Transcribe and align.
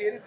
in 0.00 0.20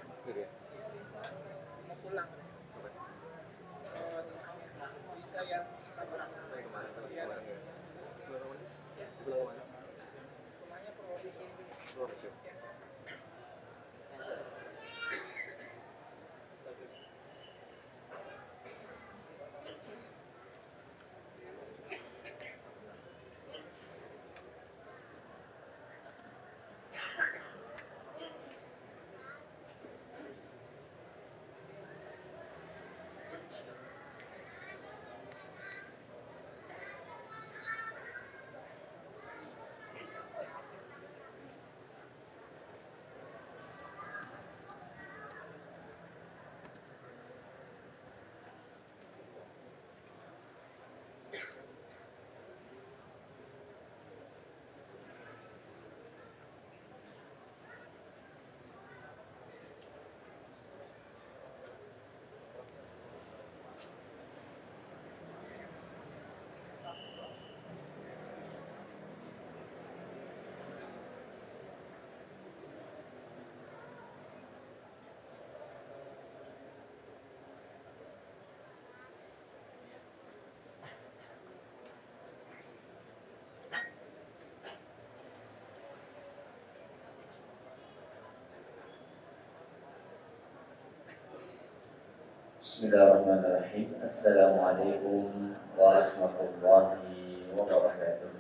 Bismillahirrahmanirrahim 92.74 94.02
Assalamualaikum 94.02 95.54
warahmatullahi 95.78 97.46
wabarakatuh 97.54 98.34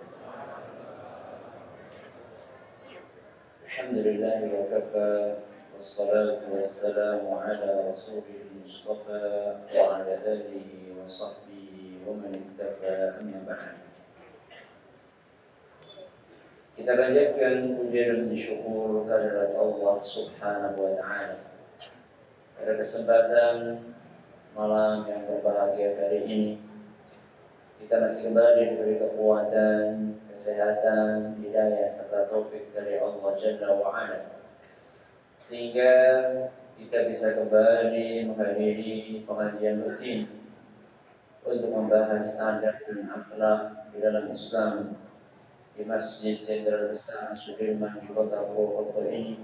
Alhamdulillah 3.61 4.41
wa 4.49 4.65
kafa 4.73 5.37
Wassalatu 5.77 6.49
wassalamu 6.49 7.29
ala 7.45 7.93
rasulil 7.93 8.49
mustafa 8.57 9.21
Wa 9.69 10.01
ala 10.01 10.17
alihi 10.25 10.97
wa 10.97 11.05
sahbihi 11.05 12.01
wa 12.01 12.17
man 12.17 12.33
iktafa 12.33 13.21
amma 13.21 13.37
ba'd 13.45 13.85
Kita 16.73 16.89
lanjutkan 16.89 17.77
pujian 17.77 18.33
dan 18.33 18.33
syukur 18.33 19.05
kehadirat 19.05 19.53
Allah 19.53 19.95
Subhanahu 20.01 20.77
wa 20.81 20.91
taala. 20.97 21.37
Pada 22.57 22.71
kesempatan 22.81 23.53
malam 24.53 25.09
yang 25.09 25.25
berbahagia 25.25 25.97
kali 25.97 26.19
ini 26.29 26.43
kita 27.81 27.99
masih 27.99 28.31
kembali 28.31 28.61
diberi 28.73 28.95
kekuatan, 29.01 30.15
kesehatan, 30.29 31.35
hidayah 31.41 31.91
serta 31.91 32.31
taufik 32.31 32.71
dari 32.71 32.95
Allah 32.95 33.33
Jalla 33.35 33.69
wa. 33.75 34.07
Sehingga 35.43 35.91
kita 36.79 37.11
bisa 37.11 37.35
kembali 37.35 38.29
menghadiri 38.29 39.27
pengajian 39.27 39.83
rutin 39.83 40.31
untuk 41.43 41.69
membahas 41.75 42.39
adab 42.39 42.87
dan 42.87 42.99
akhlak 43.11 43.61
di 43.91 43.97
dalam 43.99 44.31
Islam 44.31 44.95
di 45.75 45.83
Masjid 45.83 46.39
Jenderal 46.45 46.95
Besar 46.95 47.35
Sudirman 47.35 47.99
di 47.99 48.07
Kota 48.15 48.47
Purwokerto 48.47 49.11
ini 49.11 49.43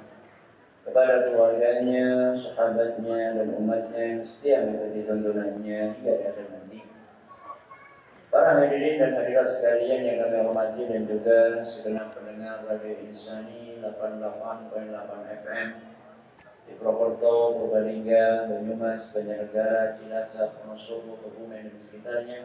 kepada 0.81 1.29
keluarganya, 1.29 2.33
sahabatnya, 2.41 3.37
dan 3.37 3.47
umatnya 3.53 4.01
yang 4.01 4.23
setia 4.25 4.65
mengikuti 4.65 5.05
tuntunannya 5.05 5.81
hingga 5.97 6.13
akhir 6.33 6.47
nanti. 6.49 6.79
Para 8.31 8.63
hadirin 8.63 8.97
dan 8.97 9.11
hadirat 9.19 9.51
sekalian 9.51 10.07
yang 10.07 10.17
kami 10.23 10.35
hormati 10.39 10.81
dan 10.87 11.03
juga 11.03 11.61
segenap 11.67 12.15
pendengar 12.15 12.63
Radio 12.63 12.95
Insani 13.03 13.77
88.8 13.83 15.35
FM 15.43 15.67
di 16.63 16.71
Purwokerto, 16.79 17.59
Purbalingga, 17.59 18.47
Banyumas, 18.47 19.11
Banjarnegara, 19.11 19.99
Cilacap, 19.99 20.63
Wonosobo, 20.63 21.19
Kebumen 21.19 21.75
dan 21.75 21.81
sekitarnya, 21.83 22.39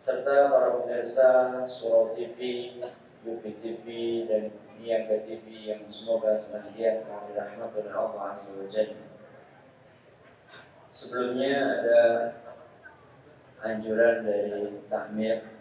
serta 0.00 0.48
para 0.48 0.80
pemirsa 0.80 1.28
Surau 1.68 2.16
TV, 2.16 2.72
Yupi 3.20 3.52
TV, 3.60 3.84
dan 4.24 4.48
Niaga 4.80 5.28
TV 5.28 5.68
yang 5.68 5.84
semoga 5.92 6.40
senantiasa 6.40 7.28
dirahmati 7.28 7.84
oleh 7.84 7.92
Allah 7.92 8.40
Azza 8.40 8.56
wa 8.56 8.64
Sebelumnya 10.96 11.56
ada 11.80 12.00
anjuran 13.60 14.24
dari 14.24 14.80
takmir 14.88 15.52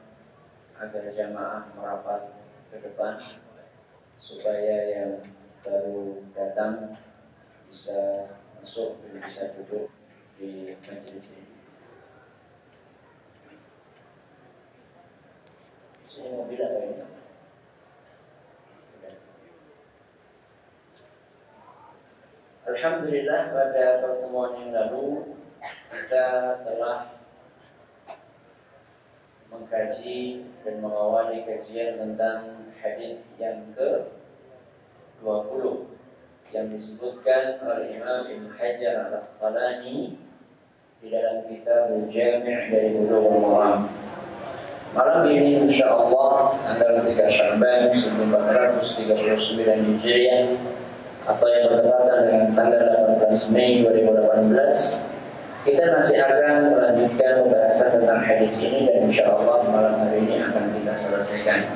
agar 0.79 1.03
jamaah 1.11 1.67
merapat 1.75 2.31
ke 2.71 2.79
depan 2.79 3.19
supaya 4.23 4.77
yang 4.95 5.11
baru 5.59 6.23
datang 6.31 6.95
bisa 7.67 8.31
masuk 8.55 9.03
dan 9.03 9.19
bisa 9.19 9.51
duduk 9.59 9.91
di 10.39 10.79
majelis 10.79 11.27
ini. 11.35 11.55
Sini 16.07 16.29
mobil 16.39 16.59
ada 16.63 17.18
Alhamdulillah 22.69 23.49
pada 23.49 23.85
pertemuan 23.97 24.61
yang 24.61 24.69
lalu 24.77 25.33
kita 25.89 26.25
telah 26.61 27.17
mengkaji 29.49 30.45
dan 30.61 30.75
mengawali 30.77 31.41
kajian 31.49 31.97
tentang 31.97 32.69
hadis 32.77 33.25
yang 33.41 33.65
ke 33.73 34.13
20 35.25 35.89
yang 36.53 36.69
disebutkan 36.69 37.57
oleh 37.65 37.97
Imam 37.97 38.29
Ibn 38.29 38.45
Hajar 38.53 38.95
al-Asqalani 39.09 40.21
di 41.01 41.07
dalam 41.09 41.49
kitab 41.49 41.89
Jami' 42.13 42.69
dari 42.69 42.89
Bulughul 42.93 43.49
Maram. 43.49 43.89
Malam 44.93 45.25
ini 45.25 45.69
insya 45.69 45.89
Allah 45.89 46.53
tanggal 46.65 47.01
3 47.01 47.17
Sya'ban 47.17 47.93
1439 47.97 49.57
Hijriah 49.57 50.68
atau 51.29 51.45
yang 51.45 51.65
bertepatan 51.69 52.19
dengan 52.25 52.47
tanggal 52.57 52.83
18 53.21 53.53
Mei 53.53 53.85
2018 53.85 55.19
kita 55.67 55.83
masih 55.91 56.17
akan 56.23 56.71
melanjutkan 56.71 57.45
pembahasan 57.45 57.89
tentang 57.99 58.19
hadis 58.23 58.51
ini 58.57 58.87
dan 58.87 58.97
insya 59.11 59.27
Allah 59.27 59.59
malam 59.67 59.95
hari 60.01 60.23
ini 60.23 60.39
akan 60.39 60.71
kita 60.71 60.93
selesaikan. 60.97 61.67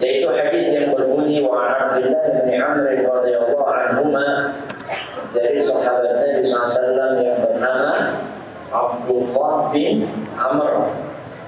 Yaitu 0.00 0.26
hadis 0.32 0.66
yang 0.72 0.88
berbunyi 0.96 1.44
wa 1.44 1.62
Abdullah 1.68 2.32
bin 2.32 2.58
Amr 2.58 2.96
radhiyallahu 2.96 3.64
anhuma 3.68 4.56
dari 5.36 5.60
sahabat 5.62 6.26
Nabi 6.26 6.48
SAW 6.48 7.22
yang 7.22 7.38
bernama 7.44 8.18
Abdullah 8.72 9.68
bin 9.70 10.08
Amr. 10.40 10.90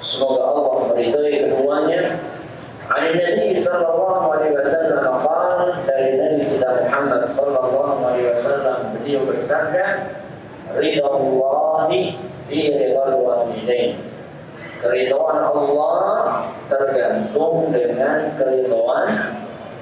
Semoga 0.04 0.44
Allah 0.44 0.92
meridhai 0.92 1.48
keduanya 1.48 2.20
Ani 2.92 3.16
Nabi 3.16 3.56
sallallahu 3.56 4.28
alaihi 4.28 4.60
wasallam 4.60 5.24
qala 5.24 5.72
dari 5.88 6.20
Nabi 6.20 6.44
kita 6.52 6.84
Muhammad 6.84 7.32
sallallahu 7.32 8.04
alaihi 8.04 8.28
wasallam 8.36 8.92
beliau 9.00 9.24
bersabda 9.24 10.12
ridha 10.76 11.08
Allah 11.08 11.88
fi 11.88 12.60
ridhal 12.76 13.16
walidain 13.24 13.96
Keridhaan 14.84 15.48
Allah 15.48 16.44
tergantung 16.68 17.72
dengan 17.72 18.36
keridhaan 18.36 19.08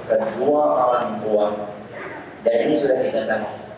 kedua 0.07 0.63
orang 0.79 1.19
tua. 1.27 1.51
Dan 2.47 2.71
ini 2.71 2.79
sudah 2.79 3.03
kita 3.03 3.27
bahas. 3.27 3.75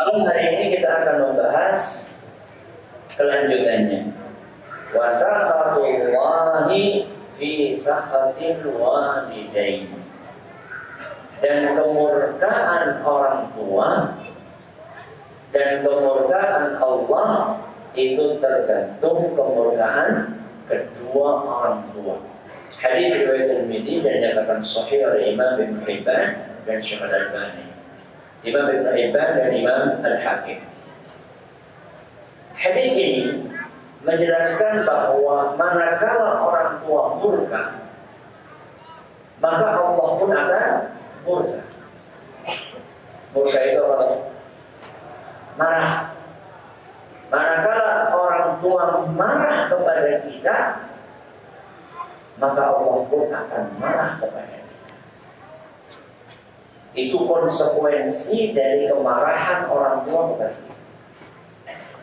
Lalu 0.00 0.16
hari 0.24 0.44
ini 0.56 0.80
kita 0.80 0.88
akan 0.88 1.16
membahas 1.28 1.84
kelanjutannya. 3.12 4.16
Wasaqatullahi 4.96 7.04
fi 7.40 7.72
sahatil 7.74 8.68
walidain. 8.76 9.88
Dan 11.40 11.72
kemurkaan 11.72 13.00
orang 13.00 13.48
tua 13.56 14.12
dan 15.56 15.80
kemurkaan 15.80 16.76
Allah 16.76 17.56
itu 17.96 18.36
tergantung 18.44 19.32
kemurkaan 19.32 20.36
kedua 20.68 21.28
orang 21.48 21.80
tua. 21.96 22.20
Hadis 22.80 23.24
riwayat 23.24 23.48
Tirmidzi 23.50 24.04
dan 24.04 24.14
dikatakan 24.20 24.60
sahih 24.64 25.04
oleh 25.08 25.32
Imam 25.32 25.56
Ibn 25.56 25.80
Hibban 25.84 26.28
dan 26.64 26.78
Syekh 26.80 27.02
Al-Albani. 27.04 27.66
Imam 28.44 28.68
Ibn 28.68 28.86
Hibban 28.92 29.28
dan 29.36 29.50
Imam 29.52 29.82
Al-Hakim. 30.00 30.60
Hadis 32.56 32.88
ini 32.92 33.10
menjelaskan 34.00 34.88
bahwa 34.88 35.60
manakala 35.60 36.40
orang 36.40 36.70
tua 36.80 37.02
murka, 37.20 37.62
maka 39.44 39.66
Allah 39.76 40.08
pun 40.16 40.30
akan 40.32 40.70
murka. 41.28 41.60
Murka 43.36 43.60
itu 43.60 43.80
apa? 43.84 44.04
Marah. 45.60 45.92
Manakala 47.30 47.88
orang 48.10 48.48
tua 48.58 48.82
marah 49.14 49.70
kepada 49.70 50.12
kita, 50.26 50.56
maka 52.40 52.62
Allah 52.72 52.98
pun 53.06 53.22
akan 53.28 53.64
marah 53.78 54.10
kepada 54.18 54.48
kita. 54.48 54.74
Itu 56.90 57.22
konsekuensi 57.22 58.50
dari 58.50 58.90
kemarahan 58.90 59.70
orang 59.70 60.08
tua 60.08 60.20
kepada 60.34 60.56
kita. 60.58 60.69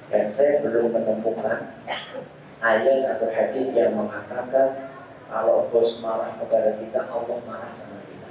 Dan 0.07 0.31
saya 0.31 0.63
belum 0.63 0.95
menemukan 0.95 1.75
ayat 2.63 2.99
atau 3.17 3.27
hadis 3.27 3.67
yang 3.75 3.91
mengatakan 3.99 4.87
kalau 5.27 5.67
bos 5.67 5.99
marah 5.99 6.31
kepada 6.39 6.79
kita, 6.79 7.03
Allah 7.11 7.37
marah 7.43 7.71
sama 7.75 7.99
kita. 8.07 8.29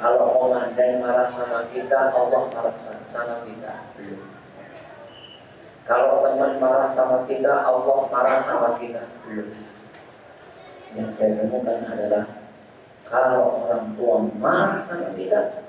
Kalau 0.00 0.24
komandan 0.40 1.04
marah 1.04 1.28
sama 1.28 1.68
kita, 1.68 2.16
Allah 2.16 2.42
marah 2.48 2.76
sama 3.12 3.36
kita. 3.44 3.72
Belum. 4.00 4.24
Kalau 5.84 6.24
teman 6.24 6.56
marah 6.56 6.96
sama 6.96 7.28
kita, 7.28 7.52
Allah 7.68 7.98
marah 8.08 8.40
sama 8.40 8.80
kita. 8.80 9.04
Belum. 9.28 9.52
Yang 10.96 11.10
saya 11.20 11.32
temukan 11.44 11.84
adalah 11.84 12.24
kalau 13.04 13.68
orang 13.68 13.92
tua 13.92 14.24
marah 14.40 14.80
sama 14.88 15.12
kita, 15.12 15.68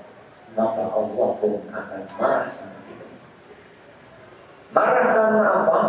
maka 0.56 0.88
Allah 0.88 1.28
pun 1.36 1.60
akan 1.68 2.02
marah 2.16 2.48
sama. 2.48 2.79
Marah 4.70 5.06
karena 5.10 5.44
apa? 5.50 5.80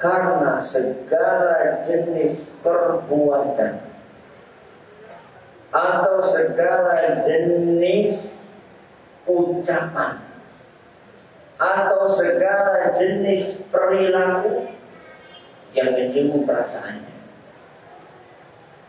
Karena 0.00 0.52
segala 0.64 1.84
jenis 1.84 2.56
perbuatan 2.64 3.84
atau 5.70 6.24
segala 6.24 6.96
jenis 7.28 8.40
ucapan 9.28 10.18
atau 11.60 12.08
segala 12.08 12.96
jenis 12.96 13.68
perilaku 13.68 14.72
yang 15.76 15.92
menyinggung 15.92 16.48
perasaannya. 16.48 17.12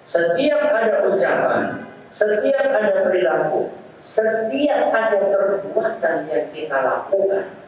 Setiap 0.07 0.61
ada 0.71 1.11
ucapan, 1.11 1.83
setiap 2.15 2.67
ada 2.71 3.11
perilaku, 3.11 3.75
setiap 4.07 4.81
ada 4.95 5.19
perbuatan 5.19 6.15
yang 6.31 6.47
kita 6.55 6.77
lakukan 6.79 7.60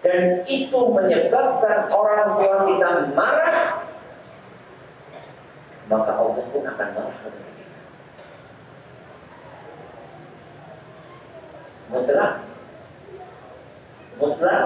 dan 0.00 0.48
itu 0.48 0.78
menyebabkan 0.96 1.92
orang 1.92 2.40
tua 2.40 2.56
kita 2.64 2.90
marah, 3.12 3.84
maka 5.92 6.10
Allah 6.16 6.44
pun 6.48 6.62
akan 6.64 6.88
marah 6.96 7.16
kepada 7.20 7.38
kita. 7.52 7.76
mutlak 11.90 12.32
mutlak 14.22 14.64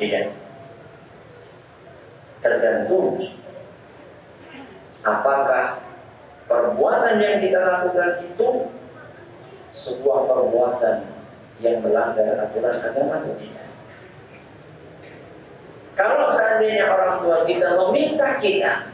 tidak 0.00 0.32
tergantung 2.40 3.20
apakah 5.04 5.86
perbuatan 6.50 7.14
yang 7.20 7.36
kita 7.38 7.58
lakukan 7.62 8.10
itu 8.26 8.48
sebuah 9.76 10.20
perbuatan 10.24 10.96
yang 11.60 11.84
melanggar 11.84 12.48
aturan 12.48 12.76
agama 12.80 13.20
atau 13.20 13.34
tidak. 13.36 13.65
Kalau 15.96 16.28
seandainya 16.28 16.92
orang 16.92 17.24
tua 17.24 17.48
kita 17.48 17.72
meminta 17.72 18.36
kita 18.36 18.84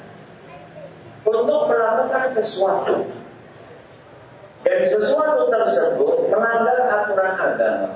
untuk 1.26 1.66
melakukan 1.66 2.30
sesuatu 2.30 3.11
dan 4.62 4.78
sesuatu 4.87 5.50
tersebut 5.50 6.30
melanggar 6.30 6.78
aturan 6.87 7.35
agama. 7.35 7.90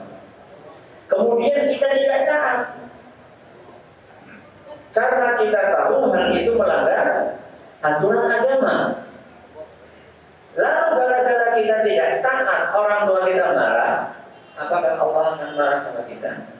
Kemudian 1.07 1.71
kita 1.71 1.87
tidak 1.87 2.21
taat. 2.27 2.61
Karena 4.91 5.39
kita 5.39 5.61
tahu 5.71 6.11
hal 6.11 6.27
itu 6.35 6.51
melanggar 6.59 7.07
aturan 7.87 8.27
agama. 8.27 8.77
Lalu 10.57 10.89
gara-gara 10.99 11.49
kita 11.55 11.77
tidak 11.87 12.11
taat, 12.27 12.75
orang 12.75 13.07
tua 13.07 13.23
kita 13.29 13.55
marah, 13.55 14.19
apakah 14.59 14.99
Allah 14.99 15.23
akan 15.37 15.51
marah 15.55 15.79
sama 15.85 16.03
kita? 16.11 16.51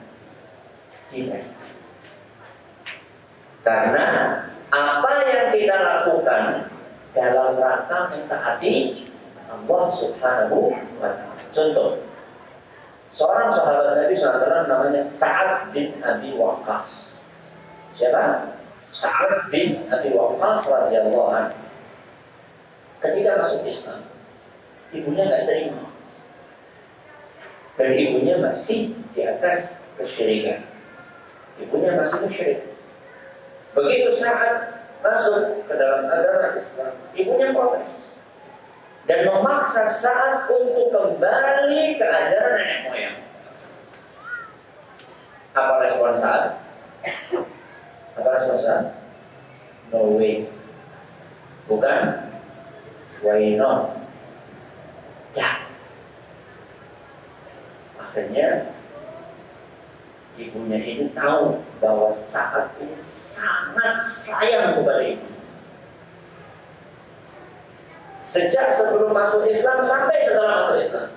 Tidak. 1.11 1.56
Karena 3.67 4.07
apa 4.71 5.11
yang 5.27 5.51
kita 5.51 5.75
lakukan 5.75 6.71
dalam 7.11 7.59
rangka 7.59 8.15
mentaati 8.15 9.03
Allah 9.51 9.83
Subhanahu 9.91 10.71
wa 11.03 11.11
taala. 11.11 11.43
Contoh, 11.51 11.99
seorang 13.11 13.51
sahabat 13.51 14.07
Nabi 14.07 14.15
SAW 14.15 14.71
namanya 14.71 15.03
Sa'ad 15.03 15.75
bin 15.75 15.99
Abi 15.99 16.31
Waqqas. 16.39 17.23
Siapa? 17.99 18.55
Sa'ad 18.95 19.51
bin 19.51 19.83
Abi 19.91 20.15
Waqqas 20.15 20.63
radhiyallahu 20.71 21.27
anhu. 21.27 21.59
Ketika 23.03 23.31
masuk 23.35 23.67
Islam, 23.67 23.99
ibunya 24.95 25.27
nggak 25.27 25.43
terima. 25.43 25.83
Dan 27.75 27.91
ibunya 27.99 28.39
masih 28.39 28.95
di 29.11 29.27
atas 29.27 29.75
kesyirikan. 29.99 30.63
Ibunya 31.59 31.99
masih 31.99 32.23
musyrik. 32.23 32.76
Begitu 33.77 34.09
saat 34.17 34.73
masuk 35.05 35.69
ke 35.69 35.73
dalam 35.77 36.09
agama 36.09 36.57
Islam, 36.57 36.93
ibunya 37.13 37.53
protes 37.53 38.09
dan 39.05 39.29
memaksa 39.29 39.85
saat 39.85 40.49
untuk 40.49 40.89
kembali 40.89 42.01
ke 42.01 42.05
ajaran 42.05 42.53
nenek 42.57 42.79
moyang. 42.89 43.17
Apa 45.53 45.73
respon 45.85 46.17
saat? 46.17 46.57
Apa 48.17 48.29
respon 48.41 48.57
saat? 48.65 48.85
No 49.93 50.17
way. 50.17 50.49
Bukan? 51.69 52.01
Why 53.21 53.53
not? 53.61 53.93
Ya. 55.37 55.61
Akhirnya 58.01 58.73
ibunya 60.37 60.77
ini 60.77 61.05
tahu 61.17 61.57
bahwa 61.81 62.13
saat 62.29 62.77
ini 62.77 62.93
sangat 63.01 64.05
sayang 64.13 64.77
kepada 64.77 65.03
ibu. 65.03 65.27
Sejak 68.29 68.75
sebelum 68.77 69.15
masuk 69.17 69.49
Islam 69.49 69.81
sampai 69.81 70.21
setelah 70.29 70.51
masuk 70.61 70.77
Islam. 70.83 71.09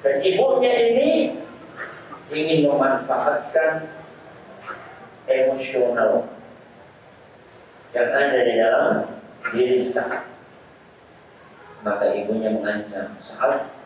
Dan 0.00 0.16
ibunya 0.24 0.72
ini 0.92 1.10
ingin 2.30 2.70
memanfaatkan 2.70 3.90
emosional 5.28 6.30
yang 7.90 8.08
ada 8.08 8.38
di 8.38 8.54
dalam 8.54 8.94
diri 9.50 9.82
saat. 9.82 10.30
Maka 11.80 12.12
ibunya 12.12 12.54
mengancam 12.54 13.16
saat 13.24 13.79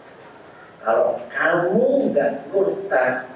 kalau 0.84 1.16
kamu 1.32 2.12
nggak 2.12 2.30
murtad 2.52 3.26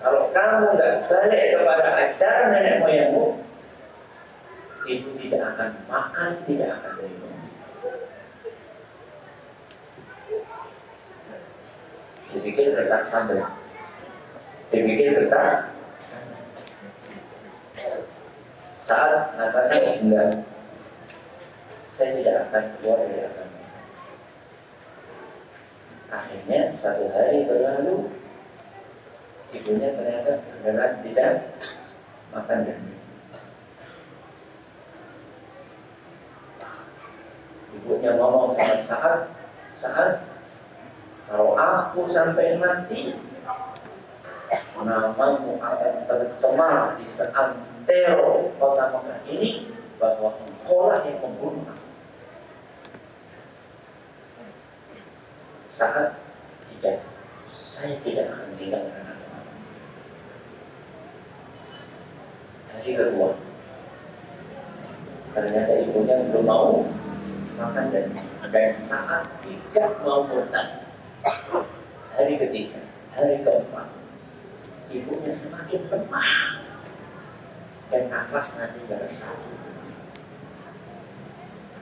Kalau 0.00 0.32
kamu 0.32 0.66
nggak 0.80 0.94
balik 1.12 1.44
kepada 1.52 1.88
ajaran 1.92 2.46
nenek 2.56 2.80
moyangmu, 2.80 3.36
ibu 4.88 5.08
tidak 5.20 5.42
akan 5.52 5.70
makan, 5.92 6.30
tidak 6.48 6.80
akan 6.80 6.92
minum. 7.04 7.36
Dipikir 12.32 12.72
retak 12.72 13.12
sambal. 13.12 13.44
Dipikir 14.72 15.20
retak 15.20 15.68
saat 18.90 19.36
mengatakan 19.38 20.02
enggak 20.02 20.28
saya 21.94 22.10
tidak 22.18 22.36
akan 22.48 22.64
keluar 22.74 22.98
dari 23.06 23.22
agama 23.22 23.49
akhirnya 26.10 26.74
satu 26.74 27.06
hari 27.14 27.46
berlalu 27.46 28.10
ibunya 29.54 29.94
ternyata 29.94 30.42
benar 30.62 30.90
tidak 31.06 31.54
makan 32.34 32.58
dan 32.66 32.80
ibunya 37.78 38.10
ngomong 38.18 38.58
sama 38.58 38.76
saat 38.82 39.20
saat 39.78 40.12
kalau 41.30 41.54
aku 41.54 42.10
sampai 42.10 42.58
mati 42.58 43.14
namamu 44.80 45.62
akan 45.62 45.92
tercemar 46.10 46.98
di 46.98 47.06
seantero 47.06 48.50
kota 48.58 48.84
Mekah 48.98 49.20
ini 49.30 49.70
bahwa 50.02 50.34
engkau 50.42 50.90
lah 50.90 51.04
yang 51.06 51.22
membunuh 51.22 51.79
Saat 55.70 56.18
tidak, 56.66 57.06
saya 57.54 57.94
tidak 58.02 58.26
akan 58.34 58.46
meninggalkan 58.58 59.06
agama. 59.06 59.38
Hari 62.74 62.90
kedua, 62.98 63.30
ternyata 65.30 65.72
ibunya 65.78 66.16
belum 66.26 66.44
mau 66.46 66.82
makan 67.54 67.86
dan 67.94 68.06
dan 68.50 68.74
saat 68.82 69.30
tidak 69.46 69.90
mau 70.02 70.26
murtad. 70.26 70.90
Hari 72.18 72.34
ketiga, 72.34 72.82
hari 73.14 73.46
keempat, 73.46 73.88
ibunya 74.90 75.32
semakin 75.32 75.86
lemah 75.86 76.30
dan 77.94 78.10
nafas 78.10 78.58
nanti 78.58 78.82
satu 79.14 79.50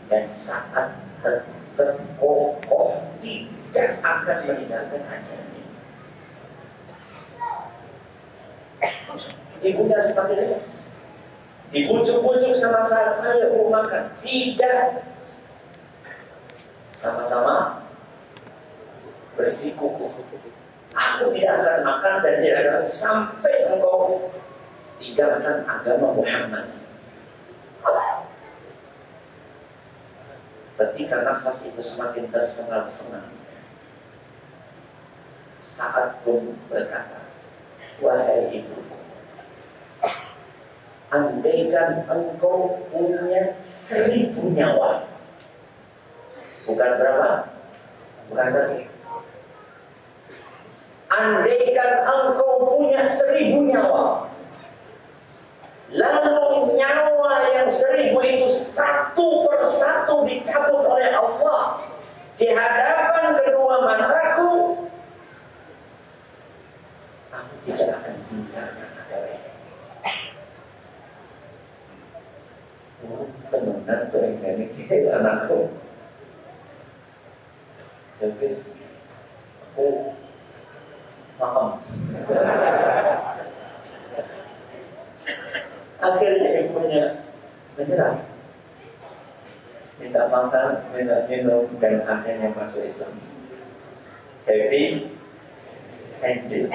dan 0.09 0.25
saat 0.33 0.97
terkokoh 1.77 2.97
tidak 3.69 4.01
akan 4.01 4.39
meninggalkan 4.49 5.03
ajaran 5.05 5.49
ini. 5.53 5.73
Ibunya 9.61 9.99
seperti 10.01 10.33
lepas. 10.41 10.67
Dibujuk-bujuk 11.69 12.57
sama 12.57 12.89
saat 12.89 13.21
ayo 13.21 13.69
makan. 13.69 14.09
Tidak. 14.25 15.05
Sama-sama 16.97 17.85
bersikukuh. 19.37 20.11
Aku 20.97 21.25
tidak 21.37 21.53
akan 21.61 21.81
makan 21.85 22.15
dan 22.25 22.35
tidak 22.41 22.63
akan 22.65 22.85
sampai 22.89 23.55
engkau 23.69 24.33
tinggalkan 24.97 25.69
agama 25.69 26.17
Muhammad. 26.17 26.67
Ketika 30.79 31.27
nafas 31.27 31.59
itu 31.67 31.83
semakin 31.83 32.31
tersengal-sengal, 32.31 33.27
saat 35.79 36.19
pun 36.27 36.59
berkata, 36.67 37.23
Wahai 38.03 38.51
ibu, 38.51 38.83
andaikan 41.15 42.03
engkau 42.11 42.83
punya 42.91 43.63
seribu 43.63 44.51
nyawa, 44.51 45.07
bukan 46.67 46.91
berapa? 46.99 47.31
Bukan 48.27 48.47
berapa? 48.51 48.77
Andaikan 51.09 51.93
engkau 52.05 52.77
punya 52.77 53.17
seribu 53.17 53.65
nyawa 53.65 54.29
Lalu 55.89 56.77
nyawa 56.77 57.49
yang 57.57 57.73
seribu 57.73 58.21
itu 58.21 58.53
satu 58.53 59.49
persatu 59.49 60.29
dicabut 60.29 60.85
oleh 60.85 61.17
Allah 61.17 61.81
Di 62.37 62.53
hadapan 62.53 63.41
kedua 63.41 63.89
mataku 63.89 64.85
Aku 67.33 67.38
tidak 67.67 67.89
akan 68.01 68.15
tinggalkan 68.29 68.89
agama 68.97 69.29
ini 74.89 75.09
anakku 75.09 75.73
Tapi 78.19 78.49
aku 79.63 79.87
paham. 81.39 81.79
Akhirnya 86.03 86.49
ibunya 86.67 87.05
menyerah. 87.79 88.27
Minta 90.03 90.23
makan, 90.31 90.83
minta 90.95 91.27
minum, 91.31 91.67
dan 91.79 92.03
akhirnya 92.07 92.55
masuk 92.59 92.87
Islam. 92.87 93.15
Happy 94.51 95.15
ending. 96.23 96.71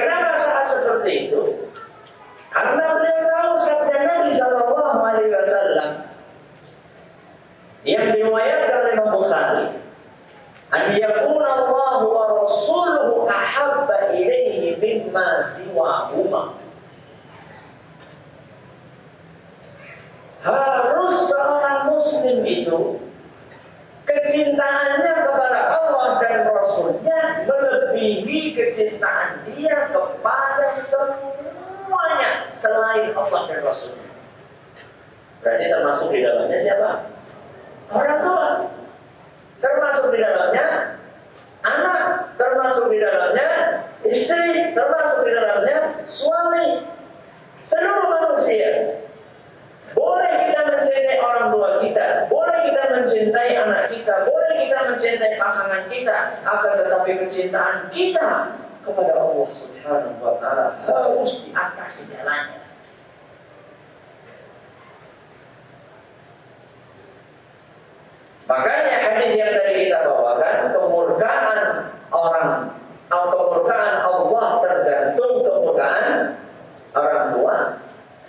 Kenapa 0.00 0.34
saat 0.40 0.66
seperti 0.72 1.28
itu? 1.28 1.42
Karena 2.48 2.96
beliau 2.96 3.20
tahu 3.36 3.52
sabda 3.60 3.96
Nabi 4.00 4.30
Shallallahu 4.32 4.98
Alaihi 5.04 5.30
Wasallam 5.36 5.90
yang 7.84 8.04
diriwayatkan 8.16 8.74
oleh 8.80 8.92
Imam 8.96 9.10
Bukhari 9.12 9.66
an 10.70 10.82
yakuna 10.96 11.48
Allah 11.64 12.00
wa 12.04 12.24
rasuluhu 12.44 13.28
ahabba 13.28 14.16
ilaihi 14.16 14.76
mimma 14.80 15.44
siwahuma 15.52 16.56
harus 20.40 21.16
seorang 21.28 21.92
muslim 21.92 22.38
itu 22.48 22.80
kecintaannya 24.10 25.14
kepada 25.26 25.60
Allah 25.70 26.06
dan 26.18 26.50
Rasulnya 26.50 27.46
melebihi 27.46 28.58
kecintaan 28.58 29.46
dia 29.46 29.94
kepada 29.94 30.74
semuanya 30.74 32.50
selain 32.58 33.14
Allah 33.14 33.40
dan 33.46 33.60
Rasulnya. 33.62 34.08
Berarti 35.40 35.64
termasuk 35.72 36.08
di 36.12 36.20
dalamnya 36.20 36.58
siapa? 36.60 36.90
Orang 37.90 38.18
tua. 38.20 38.48
Termasuk 39.60 40.08
di 40.16 40.18
dalamnya 40.20 40.96
anak, 41.64 42.32
termasuk 42.40 42.88
di 42.88 42.98
dalamnya 43.00 43.50
istri, 44.08 44.72
termasuk 44.72 45.20
di 45.24 45.32
dalamnya 45.32 45.78
suami. 46.08 46.84
Seluruh 47.68 48.08
manusia. 48.20 48.99
Boleh 49.94 50.32
kita 50.46 50.60
mencintai 50.70 51.18
orang 51.18 51.46
tua 51.50 51.68
kita, 51.82 52.06
boleh 52.30 52.58
kita 52.70 52.82
mencintai 52.94 53.50
anak 53.58 53.82
kita, 53.90 54.14
boleh 54.26 54.52
kita 54.62 54.78
mencintai 54.86 55.34
pasangan 55.34 55.82
kita, 55.90 56.16
akan 56.46 56.72
tetapi 56.78 57.10
kecintaan 57.26 57.76
kita 57.90 58.28
kepada 58.86 59.12
Allah 59.18 59.48
Subhanahu 59.52 60.22
wa 60.22 60.34
taala 60.38 60.66
harus 60.86 61.44
di 61.44 61.50
atas 61.52 61.90
segalanya. 62.06 62.60
Makanya 68.50 68.96
hadis 69.06 69.30
yang 69.38 69.50
tadi 69.62 69.72
kita 69.86 69.98
bawakan 70.10 70.74
kemurkaan 70.74 71.60
orang 72.10 72.50
atau 73.06 73.26
kemurkaan 73.30 73.94
Allah 74.02 74.46
tergantung 74.58 75.34
kemurkaan 75.46 76.06
orang 76.90 77.22
tua 77.30 77.39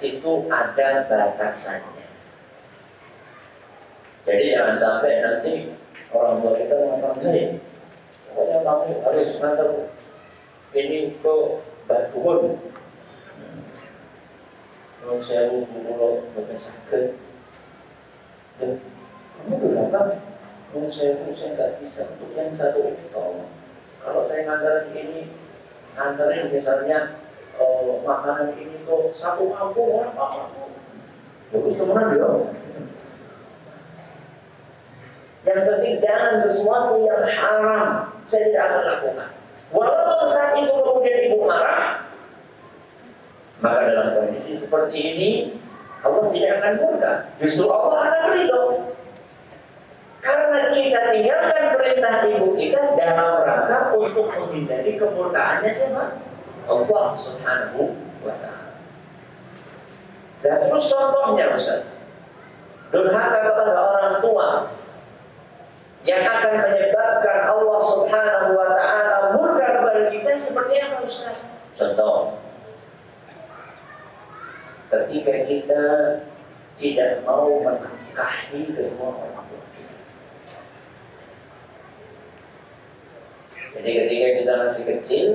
itu 0.02 0.32
ada 0.50 1.06
batasannya. 1.06 2.06
Jadi 4.26 4.44
jangan 4.54 4.78
sampai 4.78 5.22
nanti 5.22 5.54
orang 6.14 6.42
tua 6.42 6.54
kita 6.58 6.74
mengatakan, 6.78 7.58
pokoknya 8.30 8.58
kamu 8.62 8.86
harus 9.06 9.30
ngantar 9.42 9.70
ini 10.78 11.00
ke 11.22 11.36
Batuan. 11.90 12.62
Kalau 15.02 15.18
saya 15.26 15.50
kalau 15.50 16.22
bukan 16.38 16.58
sakit, 16.62 17.18
kamu 18.62 19.56
berapa? 19.58 20.02
Oh, 20.72 20.88
saya 20.88 21.20
saya 21.36 21.50
nggak 21.58 21.72
bisa 21.84 22.08
untuk 22.16 22.32
yang 22.38 22.54
satu 22.56 22.80
itu 22.86 23.06
tolong. 23.12 23.50
Kalau 24.00 24.24
saya 24.24 24.46
ngantar 24.48 24.88
ini, 24.94 25.28
nganterin 25.98 26.54
misalnya 26.54 27.20
uh, 27.60 28.00
makanan 28.06 28.56
ini 28.56 28.86
tuh 28.88 29.12
satu 29.18 29.52
kampung 29.52 30.00
orang 30.00 30.16
apa 30.16 30.72
Bagus 31.52 31.76
ke 31.76 31.84
mana 31.84 32.16
dia? 32.16 32.32
Yang 35.44 35.62
penting 35.68 35.96
jangan 36.00 36.36
sesuatu 36.48 36.96
yang 37.04 37.28
haram 37.28 38.08
saya 38.32 38.44
tidak 38.48 38.64
akan 38.72 38.84
lakukan. 38.88 39.30
Walaupun 39.76 40.28
saat 40.32 40.52
itu 40.64 40.72
kemudian 40.72 41.20
ibu 41.28 41.38
marah, 41.44 42.08
maka 43.60 43.80
dalam 43.84 44.08
kondisi 44.16 44.56
seperti 44.56 44.96
ini 44.96 45.30
Allah 46.08 46.32
tidak 46.32 46.52
akan 46.64 46.74
murka. 46.80 47.14
Justru 47.44 47.68
Allah 47.68 48.00
akan 48.00 48.24
ridho. 48.32 48.64
Karena 50.22 50.60
kita 50.72 51.02
tinggalkan 51.12 51.64
perintah 51.76 52.16
ibu 52.32 52.48
kita 52.56 52.82
dalam 52.96 53.44
rangka 53.44 53.80
untuk 53.98 54.30
menghindari 54.32 54.96
kemurkaannya 54.96 55.72
siapa? 55.76 56.31
Allah 56.70 57.06
Subhanahu 57.18 57.96
wa 58.26 58.34
taala. 58.38 58.76
Dan 60.42 60.58
terus 60.68 60.86
contohnya 60.90 61.54
Ustaz. 61.58 61.86
Durhaka 62.92 63.40
kepada 63.48 63.74
orang 63.78 64.16
tua 64.20 64.50
yang 66.04 66.28
akan 66.28 66.54
menyebabkan 66.66 67.38
Allah 67.50 67.80
Subhanahu 67.88 68.48
wa 68.58 68.68
taala 68.76 69.18
murka 69.38 69.68
kepada 69.70 70.02
kita 70.10 70.30
seperti 70.42 70.74
apa 70.82 70.98
Ustaz? 71.06 71.38
Contoh 71.78 72.42
ketika 74.92 75.36
kita 75.48 75.84
tidak 76.76 77.24
mau 77.24 77.48
menafkahi 77.64 78.62
kedua 78.76 79.08
orang 79.08 79.46
tua. 79.48 79.64
Jadi 83.72 83.90
ketika 84.04 84.28
kita 84.36 84.54
masih 84.68 84.84
kecil, 84.84 85.28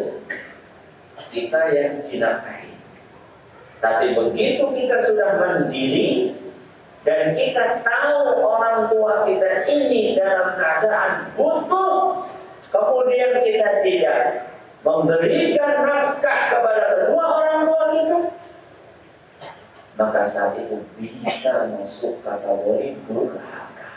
kita 1.32 1.60
yang 1.72 2.04
dinafkahi. 2.08 2.72
Tapi 3.80 4.06
begitu 4.16 4.64
kita 4.72 4.96
sudah 5.04 5.30
mandiri 5.36 6.32
dan 7.06 7.38
kita 7.38 7.86
tahu 7.86 8.42
orang 8.42 8.90
tua 8.90 9.22
kita 9.28 9.68
ini 9.70 10.18
dalam 10.18 10.58
keadaan 10.58 11.30
butuh, 11.38 12.26
kemudian 12.74 13.46
kita 13.46 13.68
tidak 13.86 14.20
memberikan 14.82 15.86
nafkah 15.86 16.40
kepada 16.50 16.84
kedua 16.98 17.24
orang 17.26 17.58
tua 17.68 17.82
kita, 17.94 18.18
maka 20.00 20.20
saat 20.26 20.58
itu 20.58 20.82
bisa 20.98 21.70
masuk 21.78 22.18
kategori 22.26 22.98
durhaka. 23.06 23.92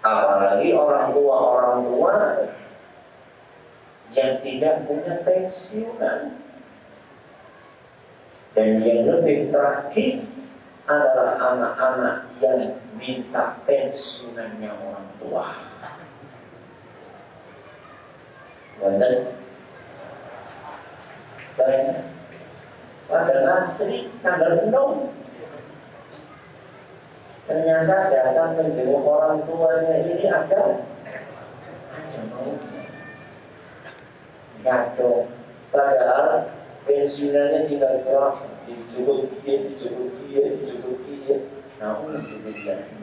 Apalagi 0.00 0.72
orang 0.72 1.12
tua 1.12 1.36
orang 1.36 1.78
tua 1.84 2.14
yang 4.16 4.40
tidak 4.40 4.88
punya 4.88 5.20
pensiunan. 5.22 6.40
Dan 8.56 8.80
yang 8.80 9.04
lebih 9.04 9.52
tragis 9.52 10.40
adalah 10.88 11.36
anak-anak 11.36 12.18
yang 12.40 12.80
minta 12.96 13.60
pensiunannya 13.68 14.72
orang 14.72 15.08
tua. 15.20 15.46
Benar? 18.80 19.36
banyak. 21.56 22.04
Pada 23.06 23.36
Nasri 23.46 24.10
tanggal 24.18 24.66
6 24.66 24.74
Ternyata 27.46 28.10
datang 28.10 28.58
menjenguk 28.58 29.06
orang 29.06 29.46
tuanya 29.46 29.96
ini 30.02 30.26
ada 30.26 30.82
Ada 31.94 32.20
Ngaco 34.64 35.28
Padahal 35.74 36.48
pensiunannya 36.88 37.68
tinggal 37.68 38.00
berapa 38.06 38.46
Dicukup 38.64 39.28
dia, 39.42 39.56
dicukup 39.66 40.10
dia, 40.28 40.44
dicukup 40.56 40.96
dia 41.04 41.36
Namun 41.82 42.22
mencari 42.22 42.94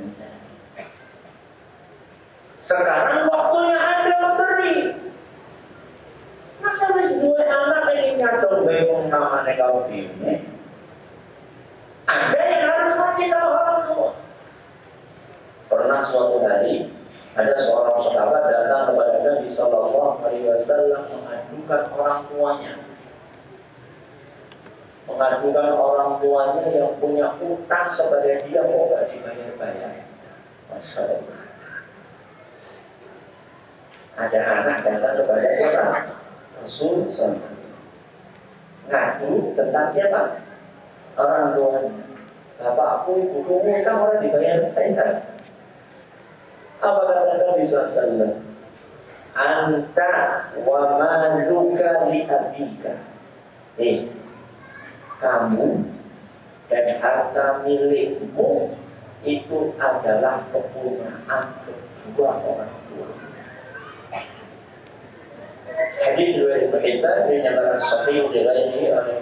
Sekarang 2.63 3.27
waktunya 3.27 3.77
ada 3.77 4.17
beri 4.39 5.03
Masa 6.63 6.95
wis 6.95 7.11
dua 7.19 7.43
anak 7.43 7.91
ingin 7.91 8.23
ngatur 8.23 8.63
bengong 8.63 9.11
namanya 9.11 9.51
kau 9.59 9.83
ini? 9.91 10.47
Ada 12.07 12.39
yang 12.39 12.63
harus 12.71 12.95
masih 12.95 13.27
sama 13.27 13.51
orang 13.51 13.81
tua. 13.91 14.09
Pernah 15.67 15.99
suatu 16.07 16.39
hari 16.47 16.87
ada 17.33 17.57
seorang 17.65 17.97
sahabat 17.97 18.45
datang 18.45 18.93
kepada 18.93 19.17
Nabi 19.25 19.49
Shallallahu 19.49 20.21
Alaihi 20.21 20.53
Wasallam 20.53 21.01
mengadukan 21.09 21.81
orang 21.97 22.19
tuanya, 22.29 22.73
mengadukan 25.09 25.69
orang 25.73 26.11
tuanya 26.21 26.65
yang 26.69 26.93
punya 27.01 27.33
utang 27.41 27.89
kepada 27.89 28.37
dia 28.45 28.61
kok 28.61 28.85
gak 28.85 29.03
dibayar-bayar. 29.09 29.93
Masya. 30.69 31.03
Ada 34.13 34.39
anak 34.45 34.77
datang 34.85 35.13
kepada 35.25 35.49
siapa? 35.57 35.85
Rasul 36.61 37.09
SAW 37.09 37.49
ngadu 38.93 39.57
tentang 39.57 39.89
siapa? 39.89 40.21
Orang 41.17 41.57
tuanya. 41.57 42.05
Bapakku, 42.61 43.25
ibuku, 43.25 43.65
kan 43.81 43.97
orang 43.97 44.21
dibayar 44.21 44.69
bayar. 44.77 45.32
Apa 46.83 47.01
kata 47.07 47.33
Nabi 47.39 47.63
SAW? 47.63 48.43
Anta 49.33 50.13
wa 50.67 50.79
maluka 50.99 52.11
li 52.11 52.27
abika. 52.27 52.93
Eh, 53.79 54.11
kamu 55.23 55.87
dan 56.67 56.85
harta 56.99 57.63
milikmu 57.63 58.75
itu 59.23 59.57
adalah 59.79 60.43
kepunyaan 60.51 61.43
kedua 61.63 62.35
orang 62.43 62.75
tua. 62.91 63.09
Hadis 66.03 66.35
riwayat 66.35 66.67
Bukhari 66.67 66.99
dinyatakan 67.31 67.79
sahih 67.79 68.27
ini 68.27 68.91
oleh 68.91 69.17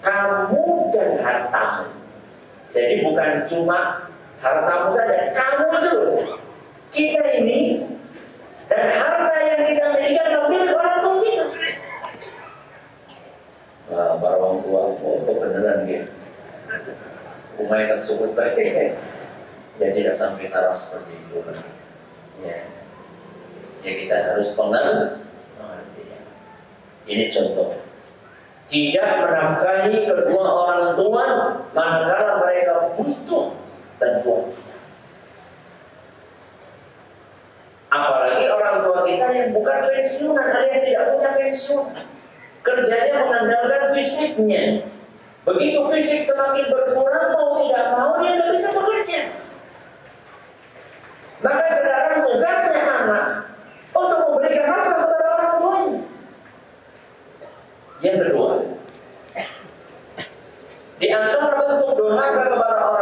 Kamu 0.00 0.64
dan 0.96 1.10
hartamu. 1.20 1.92
Jadi 2.72 3.04
bukan 3.04 3.30
cuma 3.52 3.99
hartamu 4.40 4.88
saja, 4.96 5.20
kamu 5.36 5.66
itu. 5.78 5.98
Kita 6.90 7.22
ini 7.38 7.60
dan 8.66 8.84
harta 8.98 9.34
yang 9.46 9.62
kita 9.70 9.84
miliki 9.94 10.18
adalah 10.18 10.46
milik 10.50 10.74
orang 10.74 10.98
tua 10.98 11.16
kita. 11.22 11.46
Wah, 13.90 14.10
para 14.18 14.36
orang 14.42 14.58
tua, 14.66 14.80
oh, 14.98 15.22
beneran 15.22 15.78
gitu. 15.86 16.08
Umay 17.62 17.86
tersebut 17.86 18.34
baik. 18.34 18.96
Ya 19.80 19.88
tidak 19.96 20.18
sampai 20.18 20.50
taraf 20.50 20.82
seperti 20.82 21.14
itu. 21.14 21.38
Ya 22.42 22.58
ya 23.80 23.92
kita 23.96 24.16
harus 24.32 24.52
pengen 24.52 24.88
ini 27.08 27.32
contoh 27.32 27.80
tidak 28.70 29.08
menafkahi 29.24 29.96
kedua 30.06 30.44
orang 30.46 30.84
tua 30.94 31.24
manakala 31.72 32.44
mereka 32.44 32.74
butuh 32.94 33.56
bantuan 34.00 34.48
apalagi 37.90 38.46
orang 38.46 38.76
tua 38.86 38.98
kita 39.02 39.26
yang 39.34 39.50
bukan 39.50 39.78
pensiunan 39.90 40.46
alias 40.46 40.80
tidak 40.86 41.04
punya 41.10 41.30
pensiun. 41.34 41.86
Kerjanya 42.60 43.14
mengandalkan 43.26 43.82
fisiknya. 43.98 44.86
Begitu 45.42 45.80
fisik 45.90 46.28
semakin 46.28 46.70
berkurang 46.70 47.34
mau 47.34 47.64
tidak 47.64 47.86
mau 47.96 48.12
dia 48.22 48.36
tidak 48.38 48.50
bisa 48.60 48.68
bekerja. 48.76 49.20
Maka 51.40 51.64
sekarang 51.72 52.16
tugasnya 52.28 52.82
anak 52.84 53.26
untuk 53.96 54.18
memberikan 54.28 54.66
harta 54.68 54.92
kepada 54.92 55.26
orang 55.32 55.52
tuanya. 55.56 56.00
Yang 58.04 58.16
kedua, 58.20 58.52
di 61.00 61.06
antara 61.08 61.48
bentuk 61.56 61.90
durhaka 61.96 62.42
kepada 62.44 62.80
orang 62.84 62.99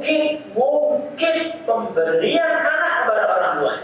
mengungkit 0.00 0.56
mungkin 0.56 1.36
pemberian 1.68 2.52
anak 2.64 2.92
kepada 3.04 3.24
orang 3.28 3.54
tua. 3.60 3.74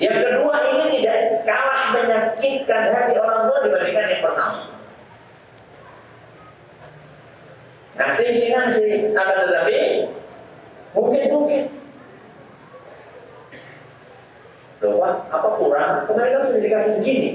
Yang 0.00 0.18
kedua 0.24 0.54
ini 0.64 0.84
tidak 0.98 1.18
kalah 1.44 1.84
menyakitkan 1.92 2.82
hati 2.96 3.14
orang 3.20 3.40
tua 3.46 3.58
dibandingkan 3.62 4.06
yang 4.10 4.22
pertama. 4.24 4.60
Nasi 8.00 8.26
sih 8.32 8.48
nasi, 8.48 9.12
akan 9.12 9.38
tetapi 9.44 9.80
Mungkin 10.90 11.22
mungkin. 11.30 11.64
Pak, 14.80 15.16
apa 15.30 15.48
kurang? 15.60 15.92
Kemarin 16.08 16.34
kan 16.34 16.44
sudah 16.50 16.62
dikasih 16.64 16.92
segini. 16.98 17.30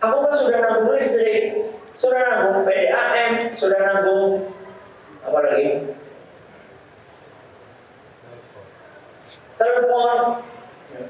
Aku 0.00 0.16
kan 0.22 0.34
sudah 0.38 0.58
nanggung 0.62 0.94
listrik, 0.94 1.58
sudah 1.98 2.20
nanggung 2.22 2.62
PDAM, 2.62 3.32
sudah 3.58 3.78
nanggung 3.82 4.50
apa 5.26 5.38
lagi? 5.44 5.68
Telepon. 9.58 10.18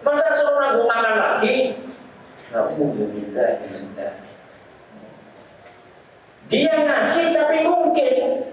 Masa 0.05 0.27
suruh 0.41 0.59
nanggung 0.59 0.89
makan 0.89 1.15
lagi? 1.21 1.57
Alhamdulillah. 2.53 3.53
Dia 6.49 6.73
ngasih 6.81 7.37
tapi 7.37 7.59
mungkin 7.69 8.49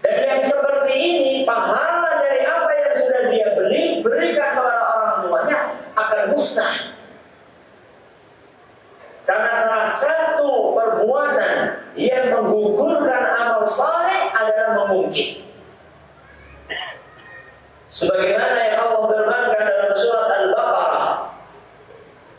Dan 0.00 0.16
yang 0.24 0.42
seperti 0.42 0.92
ini, 0.96 1.30
pahala 1.44 2.24
dari 2.24 2.40
apa 2.48 2.70
yang 2.72 2.94
sudah 3.04 3.22
dia 3.28 3.48
beli, 3.52 4.00
berikan 4.00 4.56
kepada 4.56 4.80
orang 4.80 5.16
tuanya, 5.28 5.60
akan 5.92 6.22
musnah. 6.32 6.96
Karena 9.28 9.52
salah 9.54 9.90
satu 9.92 10.74
perbuatan 10.74 11.54
yang 11.94 12.32
menggugurkan 12.32 13.22
amal 13.44 13.68
saleh 13.68 14.32
adalah 15.10 15.10
mengungkit. 15.10 15.42
Sebagaimana 17.90 18.70
yang 18.70 18.86
Allah 18.86 19.02
berfirman 19.10 19.50
dalam 19.50 19.98
surat 19.98 20.30
Al-Baqarah 20.30 21.34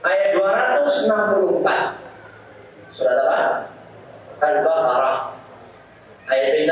ayat 0.08 0.40
264. 0.40 2.96
Surat 2.96 3.20
apa? 3.20 3.68
Al-Baqarah 4.40 5.36
ayat 6.32 6.52
ini 6.56 6.72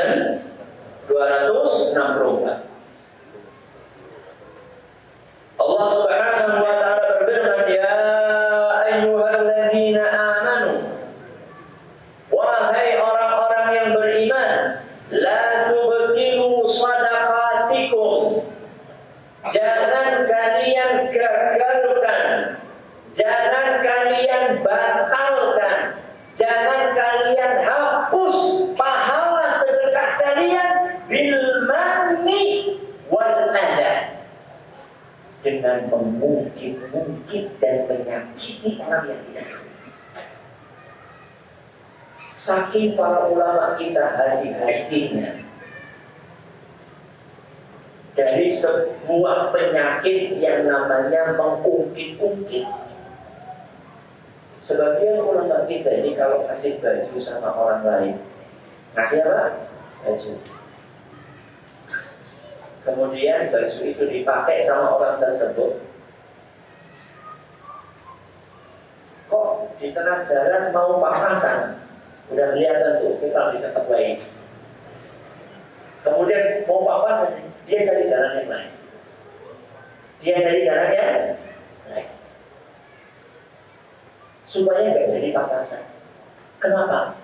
264. 1.12 2.72
Allah 5.60 5.88
Subhanahu 5.92 6.64
wa 6.64 6.72
taala 6.80 7.20
berfirman, 7.20 7.68
"Ya 7.68 8.00
ayyuhalladzina 8.88 10.08
amanu" 10.08 10.88
Wahai 12.32 12.96
orang-orang 12.96 13.66
yang 13.76 13.92
beriman, 13.92 14.80
la 15.12 15.68
tubtilu 15.68 16.64
sadaqatikum. 16.70 18.46
Jangan 19.50 20.30
kalian 20.30 21.10
gagalkan. 21.10 22.26
Jangan 23.18 23.68
kalian 23.82 24.44
batalkan. 24.62 25.78
Jangan 26.38 26.82
kalian 26.96 27.52
hapus 27.66 28.38
pahala 28.78 29.52
sedekah 29.60 30.10
kalian 30.24 30.72
bil 31.10 31.42
manni 31.68 32.80
wal 33.12 33.52
adha 33.52 34.24
dengan 35.44 35.88
memungkit-mungkit 35.92 37.60
dan 37.60 37.76
menyakiti 37.88 38.79
orang 38.90 39.06
yang 39.06 39.20
tidak. 39.30 39.48
Saking 42.34 42.98
para 42.98 43.30
ulama 43.30 43.78
kita 43.78 44.16
hati-hatinya 44.18 45.46
dari 48.18 48.50
sebuah 48.50 49.54
penyakit 49.54 50.42
yang 50.42 50.66
namanya 50.66 51.38
mengungkit-ungkit. 51.38 52.66
Sebagian 54.60 55.24
ulama 55.24 55.64
kita 55.70 55.88
ini 56.02 56.18
kalau 56.18 56.44
kasih 56.50 56.82
baju 56.82 57.16
sama 57.22 57.48
orang 57.54 57.82
lain, 57.86 58.14
kasih 58.98 59.22
apa? 59.24 59.70
Baju. 60.04 60.32
Kemudian 62.80 63.52
baju 63.52 63.80
itu 63.84 64.04
dipakai 64.08 64.64
sama 64.64 64.96
orang 64.96 65.20
tersebut. 65.20 65.80
Kok 69.30 69.69
di 69.80 69.96
tengah 69.96 70.28
jalan 70.28 70.76
mau 70.76 71.00
papasan? 71.00 71.80
Udah 72.28 72.52
kelihatan 72.52 73.00
tuh, 73.00 73.16
kita 73.18 73.56
bisa 73.56 73.68
kebaik. 73.72 74.20
Kemudian 76.04 76.68
mau 76.68 76.84
papasan, 76.84 77.48
dia 77.64 77.88
cari 77.88 78.04
jalan 78.12 78.38
yang 78.44 78.48
lain. 78.52 78.72
Dia 80.20 80.36
cari 80.44 80.60
jalan 80.68 80.88
yang 80.92 81.08
lain. 81.88 82.08
Supaya 84.44 84.84
nggak 84.92 85.08
jadi 85.16 85.28
papasan. 85.32 85.84
Kenapa? 86.60 87.16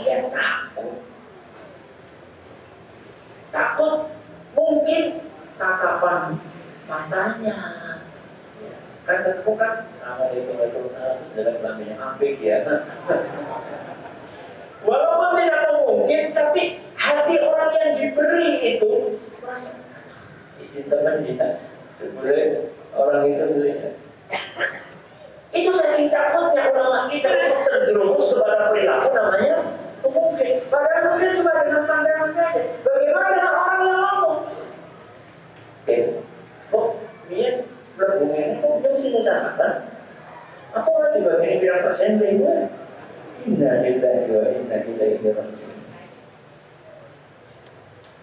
Dia 0.00 0.24
takut. 0.32 0.96
Takut 3.52 3.94
mungkin 4.56 5.02
tatapan 5.60 6.40
matanya 6.88 7.58
ya, 9.10 9.18
kan 9.18 9.26
ketemu 9.26 9.52
kan 9.58 9.72
Assalamualaikum 9.90 10.54
Waalaikumsalam 10.54 11.18
dalam 11.34 11.54
kelaminnya 11.58 11.96
apik 11.98 12.34
ya 12.38 12.58
walaupun 14.86 15.28
tidak 15.34 15.60
mungkin 15.82 16.22
tapi 16.32 16.62
hati 16.94 17.34
orang 17.42 17.70
yang 17.74 17.90
diberi 17.98 18.50
itu 18.78 19.18
merasa 19.42 19.74
isi 20.62 20.86
teman 20.86 21.26
kita 21.26 21.58
sebenarnya 21.98 22.70
orang 22.94 23.26
itu 23.26 23.42
sebenarnya 23.50 23.90
itu 25.50 25.70
saking 25.74 26.08
takutnya 26.14 26.62
ulama 26.70 27.10
kita 27.10 27.28
untuk 27.28 27.60
terjerumus 27.66 28.26
kepada 28.30 28.70
perilaku 28.70 29.08
namanya 29.10 29.56
mungkin 30.06 30.52
padahal 30.70 31.02
mungkin 31.12 31.30
cuma 31.42 31.52
dengan 31.66 31.82
pandangan 31.84 32.30
saja 32.38 32.62
bagaimana 32.86 33.28
dengan 33.34 33.52
orang 33.58 33.80
yang 33.82 33.98
ngomong 34.00 34.36
oke 35.82 35.96
kok 36.70 36.86
dia 37.26 37.50
berbunyi 38.00 38.64
kok 38.64 38.80
dia 38.80 38.92
sini 38.96 39.20
sana 39.20 39.52
kan 39.60 39.72
aku 40.72 40.88
lagi 41.04 41.20
bagian 41.20 41.60
bilang 41.60 41.84
persen 41.84 42.16
gue 42.16 42.56
Inna 43.40 43.80
lillahi 43.80 44.28
wa 44.32 44.44
inna 44.52 44.76
ilaihi 44.84 45.28
raji'un 45.28 45.76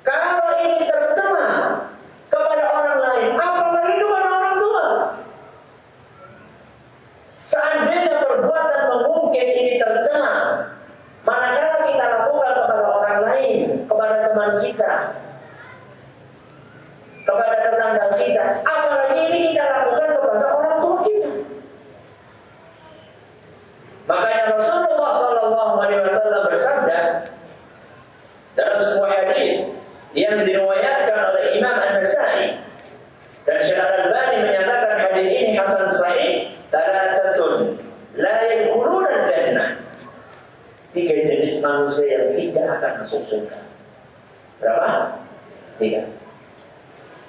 kalau 0.02 0.50
ini 0.62 0.86
tercela 0.86 1.50
kepada 2.30 2.66
orang 2.74 3.00
lain 3.02 3.30
apalagi 3.38 3.94
kepada 4.02 4.28
orang 4.30 4.56
tua 4.62 4.88
seandainya 7.46 8.14
perbuatan 8.26 8.82
mengungkit 8.94 9.48
ini 9.54 9.74
tercela 9.78 10.38
manakala 11.26 11.78
kita 11.86 12.06
lakukan 12.06 12.54
kepada 12.66 12.84
orang 12.86 13.20
lain 13.26 13.66
kepada 13.86 14.16
teman 14.26 14.52
kita 14.66 14.92
kita 18.18 18.66
apalagi 18.66 19.18
ini 19.30 19.40
kita 19.54 19.64
lakukan 19.66 20.10
kepada 20.18 20.46
orang 20.54 20.76
tua 20.82 20.98
kita. 21.06 21.32
Makanya 24.08 24.44
Rasulullah 24.56 25.12
Shallallahu 25.20 25.74
Alaihi 25.84 26.02
Wasallam 26.08 26.42
bersabda 26.48 27.00
dalam 28.58 28.80
sebuah 28.82 29.12
hadis 29.12 29.70
yang 30.18 30.42
diriwayatkan 30.42 31.18
oleh 31.30 31.46
Imam 31.60 31.76
An-Nasai 31.78 32.58
dan 33.46 33.58
Syekh 33.62 33.80
Al-Albani 33.80 34.38
menyatakan 34.48 34.98
hadis 35.12 35.28
ini 35.30 35.52
hasan 35.60 35.92
sahih 35.94 36.34
thalathatun 36.74 37.78
la 38.18 38.36
yadkhuluna 38.50 39.30
jannah 39.30 39.70
tiga 40.96 41.16
jenis 41.28 41.62
manusia 41.62 42.08
yang 42.08 42.34
tidak 42.34 42.66
akan 42.82 42.92
masuk 43.06 43.22
surga. 43.30 43.60
Berapa? 44.58 45.22
tiga 45.78 46.02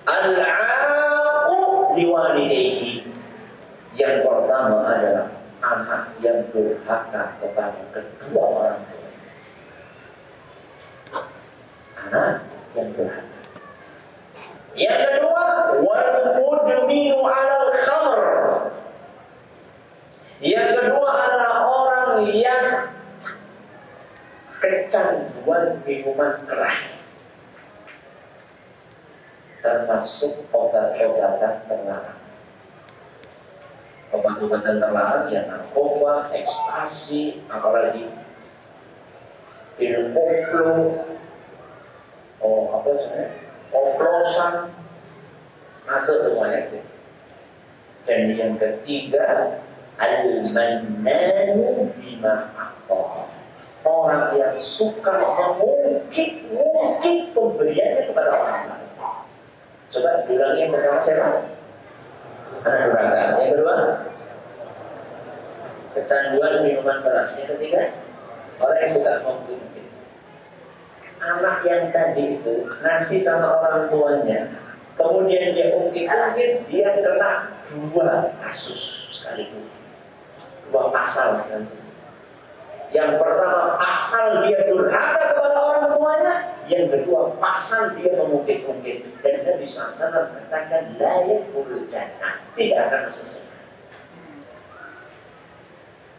Al-aqu 0.08 1.92
liwalidayhi. 1.92 3.04
Yang 3.98 4.24
pertama 4.24 4.88
adalah 4.88 5.28
anak 5.60 6.16
yang 6.24 6.48
durhaka 7.08 7.40
kepada 7.40 7.82
kedua 7.92 8.44
orang 8.44 8.80
tua. 8.84 9.08
Anak 12.04 12.34
yang 12.76 12.88
durhaka. 12.92 13.38
Yang 14.76 14.98
kedua, 15.08 15.44
wal 15.82 16.12
mudminu 16.38 17.18
'alal 17.24 17.72
khamr. 17.82 18.22
Yang 20.38 20.68
kedua 20.78 21.10
adalah 21.10 21.54
orang 21.66 22.12
yang 22.30 22.64
kecanduan 24.62 25.82
minuman 25.82 26.46
keras 26.46 27.10
termasuk 29.58 30.46
obat-obatan 30.54 31.66
terlarang. 31.66 32.17
Obat-obatan 34.38 34.78
terlarang 34.78 35.26
ya 35.34 35.50
narkoba, 35.50 36.30
ekstasi, 36.30 37.42
apalagi 37.50 38.06
pil 39.74 40.14
koplo, 40.14 40.94
oh 42.38 42.70
apa 42.70 42.86
sebenarnya, 42.86 43.34
oplosan, 43.74 44.54
masuk 45.90 46.22
semuanya 46.22 46.70
sih. 46.70 46.86
Dan 48.06 48.30
yang 48.38 48.54
ketiga, 48.62 49.58
al-mannanu 49.98 51.90
bima 51.98 52.54
Orang 53.82 54.38
yang 54.38 54.54
suka 54.62 55.34
mengungkit-ungkit 55.34 57.34
pemberiannya 57.34 58.02
kepada 58.06 58.30
orang 58.38 58.70
lain. 58.70 58.90
Coba 59.90 60.22
bilang 60.30 60.54
yang 60.62 60.70
pertama 60.70 61.02
siapa? 61.02 61.26
Anak 62.62 62.86
durhaka. 62.86 63.18
Yang 63.42 63.50
kedua, 63.58 63.74
kecanduan 65.96 66.64
minuman 66.64 66.98
keras. 67.00 67.36
Yang 67.38 67.56
ketiga, 67.56 67.82
orang 68.60 68.78
yang 68.82 68.90
suka 68.96 69.12
mengungkit. 69.24 69.86
Anak 71.18 71.56
yang 71.66 71.90
tadi 71.90 72.38
itu 72.38 72.54
ngasih 72.78 73.26
sama 73.26 73.58
orang 73.58 73.90
tuanya, 73.90 74.54
kemudian 74.94 75.50
dia 75.50 75.74
ungkit-ungkit, 75.74 76.70
dia 76.70 76.88
kena 76.94 77.58
dua 77.74 78.38
kasus 78.38 79.10
sekaligus, 79.18 79.66
dua 80.70 80.94
pasal. 80.94 81.42
Yang 82.94 83.20
pertama 83.20 83.76
pasal 83.82 84.46
dia 84.46 84.64
durhaka 84.70 85.22
kepada 85.34 85.58
orang 85.58 85.86
tuanya, 85.98 86.34
yang 86.70 86.86
kedua 86.86 87.34
pasal 87.42 87.98
dia 87.98 88.14
mengungkit-ungkit 88.14 89.18
dan 89.20 89.42
Nabi 89.42 89.66
SAW 89.66 90.30
katakan 90.30 90.96
layak 91.02 91.50
bulu 91.50 91.82
jannah 91.90 92.40
tidak 92.54 92.78
akan 92.88 93.00
masuk. 93.10 93.42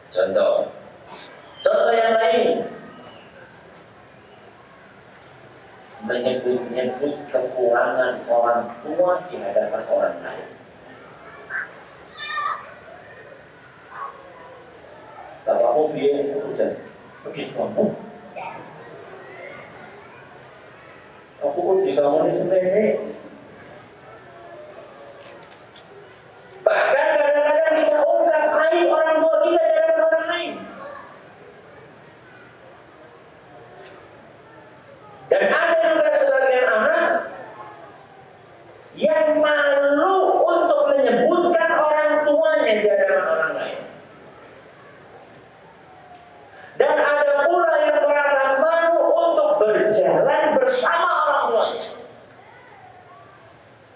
Contoh, 0.09 0.73
contoh 1.61 1.93
yang 1.93 2.13
lain 2.17 2.65
menyebut-nyebut 6.05 7.15
kekurangan 7.29 8.25
orang 8.25 8.73
tua 8.81 9.21
di 9.29 9.35
hadapan 9.37 9.83
orang 9.89 10.17
lain. 10.25 10.49
Bapakmu 15.49 15.83
biar 15.97 16.13
itu 16.29 16.37
udah 16.53 16.71
begitu 17.25 17.53
kamu. 17.57 17.85
Aku 21.39 21.59
pun 21.63 21.87
di 21.87 21.97
kamu 21.97 22.17
ini 22.27 22.33
sebenarnya. 22.37 22.89
Bahkan 26.61 27.07
kadang-kadang 27.17 27.75
kita 27.79 27.97
ungkap 28.03 28.45
aib 28.69 28.87
orang 28.91 29.17
tua 29.23 29.35
kita 29.41 29.63
dalam 29.63 29.99
orang 30.05 30.25
lain. 30.29 30.53
Dan 35.29 35.43
ada 35.49 35.77
juga 35.95 36.11
sebagian 36.13 36.67
anak 36.67 37.11
yang 38.99 39.39
malu 39.39 40.43
untuk 40.43 40.91
menyebutkan 40.91 41.69
orang 41.71 42.11
tuanya 42.27 42.71
di 42.83 42.85
hadapan 42.91 43.25
orang 43.25 43.53
lain. 43.55 43.79
Dan 46.79 46.95
ada 46.95 47.43
pula 47.43 47.73
yang 47.91 48.01
merasa 48.07 48.43
malu 48.63 49.03
untuk 49.11 49.49
berjalan 49.59 50.43
bersama 50.55 51.11
orang 51.27 51.43
tuanya. 51.51 51.87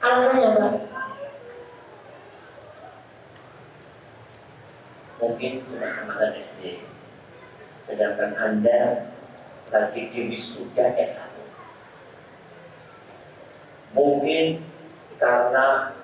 Alasannya 0.04 0.48
apa? 0.52 0.68
Mungkin 5.24 5.64
cuma 5.64 5.88
tamatan 5.88 6.36
SD. 6.44 6.84
Sedangkan 7.88 8.36
Anda 8.36 9.08
lagi 9.72 10.12
di 10.12 10.28
wisuda 10.28 11.00
S1. 11.00 11.32
Mungkin 13.96 14.60
karena 15.24 15.96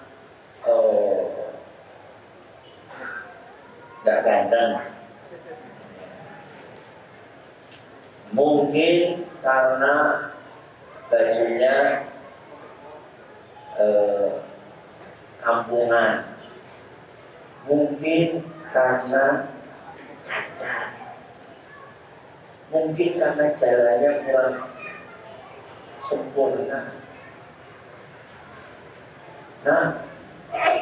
nggak 4.00 4.20
uh, 4.20 4.24
ganteng 4.24 4.74
Mungkin 8.30 9.26
karena 9.42 10.30
bajunya 11.10 12.06
eh, 13.82 14.32
kampungan. 15.42 16.30
Mungkin 17.66 18.46
karena 18.70 19.50
cacat. 20.22 20.94
Mungkin 22.70 23.18
karena 23.18 23.46
jalannya 23.58 24.12
kurang 24.30 24.56
sempurna. 26.06 26.94
Nah, 29.66 30.06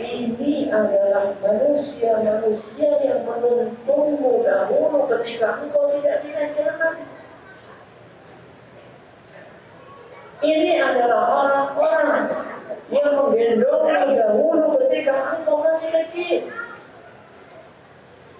ini 0.04 0.68
adalah 0.68 1.32
manusia-manusia 1.39 2.92
yang 3.08 3.24
menuntunmu 3.24 4.44
dahulu 4.44 5.08
ketika 5.28 5.60
engkau 5.60 5.92
tidak 6.00 6.24
bisa 6.24 6.44
jalan. 6.56 6.96
Ini 10.40 10.72
adalah 10.80 11.24
orang-orang 11.44 12.32
yang 12.88 13.12
menggendongmu 13.20 14.16
dahulu 14.16 14.80
ketika 14.88 15.36
engkau 15.36 15.68
masih 15.68 15.92
kecil. 15.92 16.48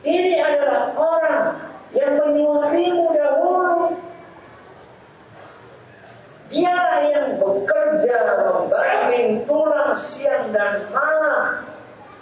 Ini 0.08 0.40
adalah 0.40 0.96
orang 0.96 1.44
yang 1.92 2.16
menyuapimu 2.24 3.06
dahulu. 3.12 4.00
Dialah 6.48 7.04
yang 7.12 7.36
bekerja 7.36 8.18
membanting 8.48 9.44
tulang 9.44 9.92
siang 10.00 10.56
dan 10.56 10.88
malam 10.96 11.68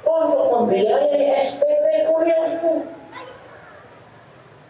untuk 0.01 0.43
membiayai 0.49 1.37
SPP 1.45 2.09
kuliahmu. 2.09 2.94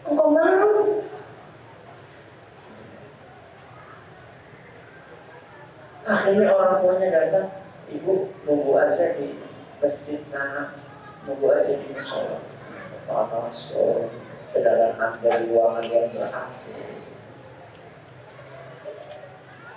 Engkau 0.06 0.30
malu? 0.30 1.02
Akhirnya 6.06 6.54
orang 6.54 6.86
tuanya 6.86 7.08
datang, 7.10 7.48
ibu 7.90 8.30
nunggu 8.46 8.78
aja 8.78 9.18
di 9.18 9.34
masjid 9.82 10.22
sana, 10.30 10.70
nunggu 11.26 11.50
aja 11.50 11.74
di 11.74 11.90
musola. 11.90 12.38
Masuk, 13.10 14.14
sedangkan 14.54 14.94
anda 15.02 15.30
di 15.42 15.50
ruangan 15.50 15.90
yang 15.90 16.06
ber-AC. 16.14 16.74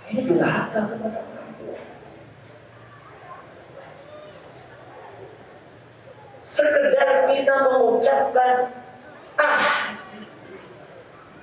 Ini 0.10 0.22
durhaka 0.30 0.80
kepada 0.94 1.22
orang. 1.22 1.50
Sekedar 6.46 7.30
kita 7.30 7.54
mengucapkan 7.70 8.54
ah 9.38 9.98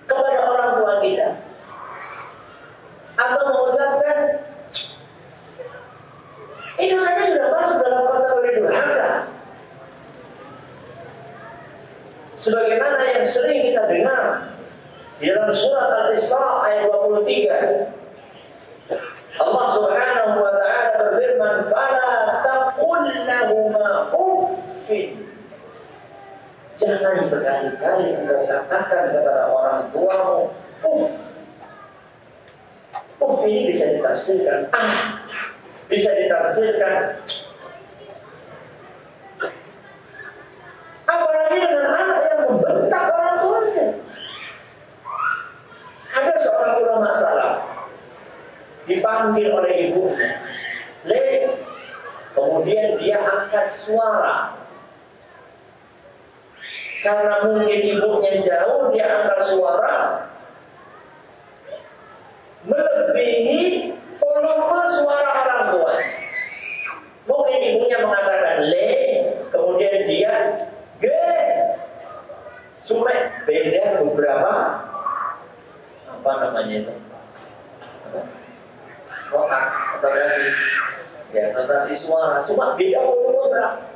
kepada 0.07 0.39
orang 0.47 0.71
tua 0.79 0.95
kita 1.03 1.29
atau 3.17 3.43
mengucapkan 3.49 4.19
itu 6.77 6.97
saja 7.01 7.23
sudah 7.33 7.49
masuk 7.57 7.77
dalam 7.81 8.05
kategori 8.05 8.51
durhaka. 8.61 9.33
Sebagaimana 12.37 13.01
yang 13.17 13.25
sering 13.25 13.73
kita 13.73 13.89
dengar 13.89 14.53
di 15.17 15.33
dalam 15.33 15.57
surat 15.57 15.89
Al-Isra 16.05 16.49
ayat 16.69 16.93
23. 16.93 17.89
Allah 19.41 19.67
Subhanahu 19.73 20.37
wa 20.37 20.53
taala 20.53 20.93
berfirman, 21.01 21.73
"Fala 21.73 22.13
taqul 22.45 23.09
uffin." 24.13 25.36
Jangan 26.77 27.25
sekali-kali 27.25 28.21
engkau 28.21 28.45
katakan 28.45 29.17
kepada 29.17 29.49
orang 29.49 29.89
tuamu, 29.97 30.53
uff. 30.85 31.13
Uff 33.17 33.41
ini 33.49 33.73
bisa 33.73 33.97
ditafsirkan. 33.97 34.69
Ah. 34.77 35.25
Bisa 35.89 36.13
ditafsirkan. 36.13 37.17
Apalagi 41.07 41.57
dengan 41.65 41.89
anak 41.97 42.21
yang 42.29 42.41
membentak 42.45 43.05
orang 43.09 43.37
tuanya. 43.41 43.87
Ada 46.13 46.35
seorang 46.45 46.77
ulama 46.85 47.11
salah 47.17 47.55
dipanggil 48.85 49.49
oleh 49.49 49.73
ibunya. 49.89 50.31
Le 51.09 51.57
kemudian 52.37 53.01
dia 53.01 53.17
angkat 53.23 53.81
suara 53.81 54.56
karena 57.07 57.35
mungkin 57.47 57.79
ibunya 57.87 58.43
jauh 58.43 58.91
dia 58.91 59.07
angkat 59.07 59.41
suara 59.55 60.27
melebihi 62.67 63.95
volume 64.19 64.83
suara 64.91 65.29
orang 65.47 65.63
tua. 65.71 65.95
Mungkin 67.31 67.59
ibunya 67.63 67.99
mengatakan 68.03 68.59
le, 68.67 68.91
kemudian 69.55 69.97
dia 70.11 70.35
g. 70.99 71.07
Cuma 72.91 73.11
beda 73.47 74.03
beberapa 74.03 74.55
apa 76.11 76.31
namanya 76.43 76.75
itu? 76.75 76.95
Kotak 79.31 79.65
berarti 80.03 80.47
ya 81.31 81.55
notasi 81.55 81.95
suara. 81.95 82.43
Cuma 82.51 82.75
beda 82.75 82.99
volume 82.99 83.47
berapa? 83.55 83.96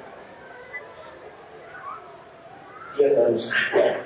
Dia 3.00 3.16
baru 3.16 3.40
sadar 3.40 4.04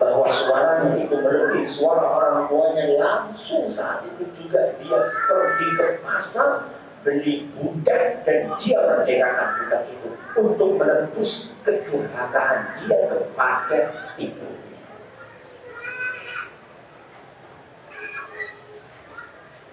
bahwa 0.00 0.24
suaranya 0.24 1.04
itu 1.04 1.20
melebihi 1.20 1.68
suara 1.68 2.06
orang 2.16 2.48
tuanya 2.48 2.96
langsung 2.96 3.68
saat 3.68 4.08
itu 4.08 4.24
juga 4.40 4.72
dia 4.80 4.98
pergi 5.28 5.68
ke 5.76 5.86
pasar 6.00 6.72
beli 7.04 7.44
budak 7.52 8.24
dan 8.24 8.48
dia 8.56 8.78
merdekakan 8.88 9.48
budak 9.60 9.82
itu 9.84 10.08
untuk 10.40 10.70
menembus 10.80 11.52
kedurhakaan 11.60 12.72
dia 12.80 12.98
kepada 13.04 13.80
ibu. 14.16 14.48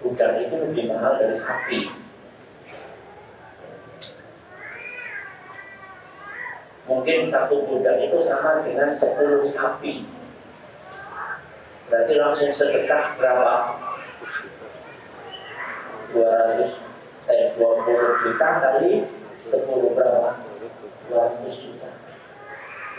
Budak 0.04 0.30
itu 0.44 0.54
lebih 0.68 0.84
mahal 0.92 1.16
dari 1.16 1.40
sapi. 1.40 2.05
Mungkin 6.86 7.34
satu 7.34 7.66
budak 7.66 7.98
itu 7.98 8.18
sama 8.30 8.62
dengan 8.62 8.94
sepuluh 8.94 9.42
sapi. 9.50 10.06
Berarti 11.90 12.14
langsung 12.14 12.50
sedekah 12.54 13.18
berapa? 13.18 13.54
200 16.14 16.70
eh 17.26 17.50
20 17.58 18.22
juta 18.22 18.48
kali 18.62 19.02
10 19.50 19.96
berapa? 19.98 20.30
200 21.10 21.62
juta. 21.62 21.90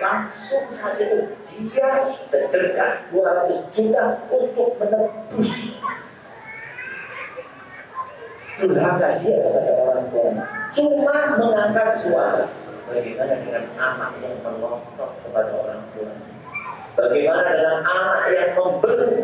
Langsung 0.04 0.68
saat 0.76 1.00
itu 1.00 1.32
dia 1.72 2.12
sedekah 2.28 3.08
200 3.12 3.72
juta 3.72 4.04
untuk 4.28 4.76
menebus 4.84 5.52
durhaka 8.58 9.10
dia 9.24 9.38
kepada 9.38 9.72
orang 9.80 10.06
tua. 10.12 10.32
Cuma 10.76 11.18
mengangkat 11.40 11.90
suara. 12.04 12.67
Bagaimana 12.88 13.36
dengan 13.44 13.66
anak 13.76 14.12
yang 14.24 14.40
melontok 14.48 15.12
kepada 15.28 15.52
orang 15.60 15.84
tua? 15.92 16.08
Bagaimana 16.96 17.50
dengan 17.52 17.84
anak 17.84 18.22
yang 18.32 18.50
membentak 18.56 19.17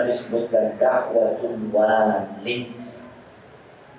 pertama 0.00 0.08
Nabi 0.08 0.14
sebutkan 0.16 0.66
dakwatul 0.80 1.60
walid. 1.72 2.62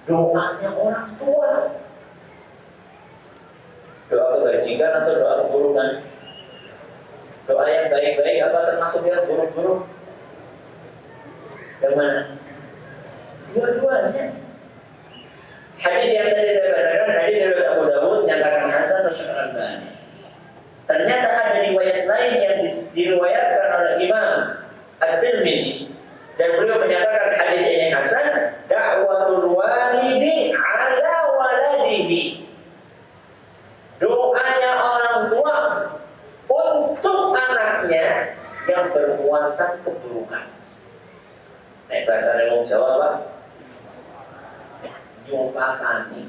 Doanya 0.10 0.70
orang 0.74 1.10
tua. 1.22 1.78
Doa 4.10 4.26
kebajikan 4.36 4.92
atau 4.92 5.14
doa 5.16 5.34
keburukan? 5.46 5.90
Doa 7.48 7.64
yang 7.70 7.88
baik-baik 7.94 8.40
apa 8.50 8.60
termasuk 8.74 9.02
yang 9.06 9.24
buruk-buruk? 9.30 9.82
Yang 11.86 11.94
mana? 11.96 12.22
Dua-duanya. 13.54 14.26
Hadis 15.82 16.10
yang 16.14 16.30
tadi 16.30 16.52
saya 16.54 16.70
bacakan, 16.78 17.10
hadis 17.26 17.36
dari 17.42 17.64
Abu 17.66 17.84
Dawud 17.90 18.20
nyatakan 18.30 18.70
Hasan 18.70 19.02
atau 19.10 19.34
Albani. 19.34 19.90
Ternyata 20.86 21.28
ada 21.42 21.60
riwayat 21.66 22.06
lain 22.06 22.34
yang 22.38 22.58
diriwayatkan 22.94 23.68
oleh 23.74 23.94
Imam 24.06 24.30
At-Tirmidzi 25.02 25.91
dan 26.40 26.50
beliau 26.60 26.78
menyatakan 26.80 27.30
hadis 27.36 27.64
ini 27.68 27.88
hasan 27.92 28.28
dakwatul 28.72 29.52
walidi 29.56 30.56
ala 30.56 31.16
waladihi 31.36 32.22
doanya 34.00 34.72
orang 34.80 35.20
tua 35.32 35.58
untuk 36.48 37.36
anaknya 37.36 38.36
yang 38.70 38.92
bermuatan 38.96 39.72
keburukan 39.84 40.46
Nah, 41.92 42.08
bahasa 42.08 42.48
Wong 42.56 42.64
Jawa 42.64 42.88
apa? 42.96 43.10
Nyopakani. 45.28 46.24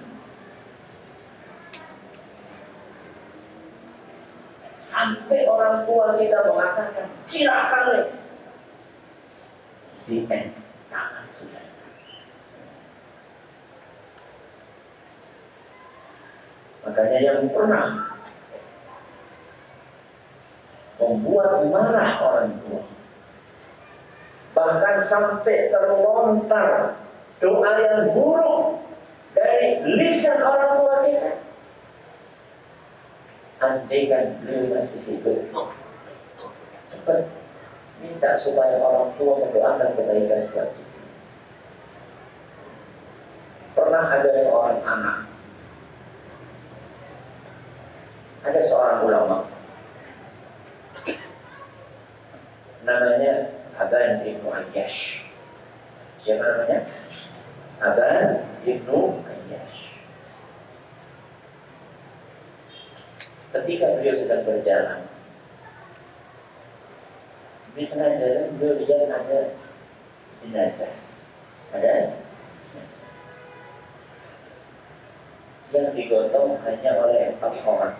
Sampai 4.82 5.46
orang 5.46 5.86
tua 5.86 6.18
kita 6.18 6.50
mengatakan 6.50 7.06
cilaka 7.30 8.10
sudah. 10.06 11.64
Makanya 16.82 17.18
yang 17.22 17.40
pernah 17.54 18.18
membuat 20.98 21.66
marah 21.70 22.10
orang 22.22 22.50
tua 22.62 22.82
bahkan 24.52 25.00
sampai 25.00 25.72
terlontar 25.72 27.00
doa 27.40 27.72
yang 27.80 28.12
buruk 28.12 28.84
dari 29.32 29.80
lisan 29.96 30.38
orang 30.44 30.72
tua 30.78 30.96
kita. 31.08 31.32
Andaikan 33.62 34.42
beliau 34.42 34.74
masih 34.74 35.00
hidup, 35.06 35.38
cepat 36.90 37.41
minta 38.02 38.34
supaya 38.34 38.82
orang 38.82 39.14
tua 39.14 39.38
mendoakan 39.38 39.94
kebaikan 39.94 40.50
buat 40.50 40.68
kita. 40.74 41.00
Pernah 43.72 44.04
ada 44.04 44.32
seorang 44.36 44.80
anak, 44.84 45.18
ada 48.44 48.60
seorang 48.60 49.00
ulama, 49.06 49.38
namanya 52.82 53.54
Aban 53.78 54.26
Ibnu 54.26 54.50
Ayyash. 54.50 55.24
Siapa 56.26 56.42
namanya? 56.42 56.84
Aban 57.80 58.44
Ibnu 58.66 59.24
Ayyash. 59.24 59.78
Ketika 63.56 63.86
beliau 63.96 64.16
sedang 64.18 64.42
berjalan, 64.44 65.00
di 67.72 67.88
tengah 67.88 68.20
jalan 68.20 68.52
beliau 68.60 68.84
lihat 68.84 69.08
ada 69.08 69.40
jenazah. 70.44 70.92
Ada. 71.72 72.20
Yang 75.72 75.88
digotong 75.96 76.60
hanya 76.68 76.90
oleh 77.00 77.32
empat 77.32 77.52
orang. 77.64 77.96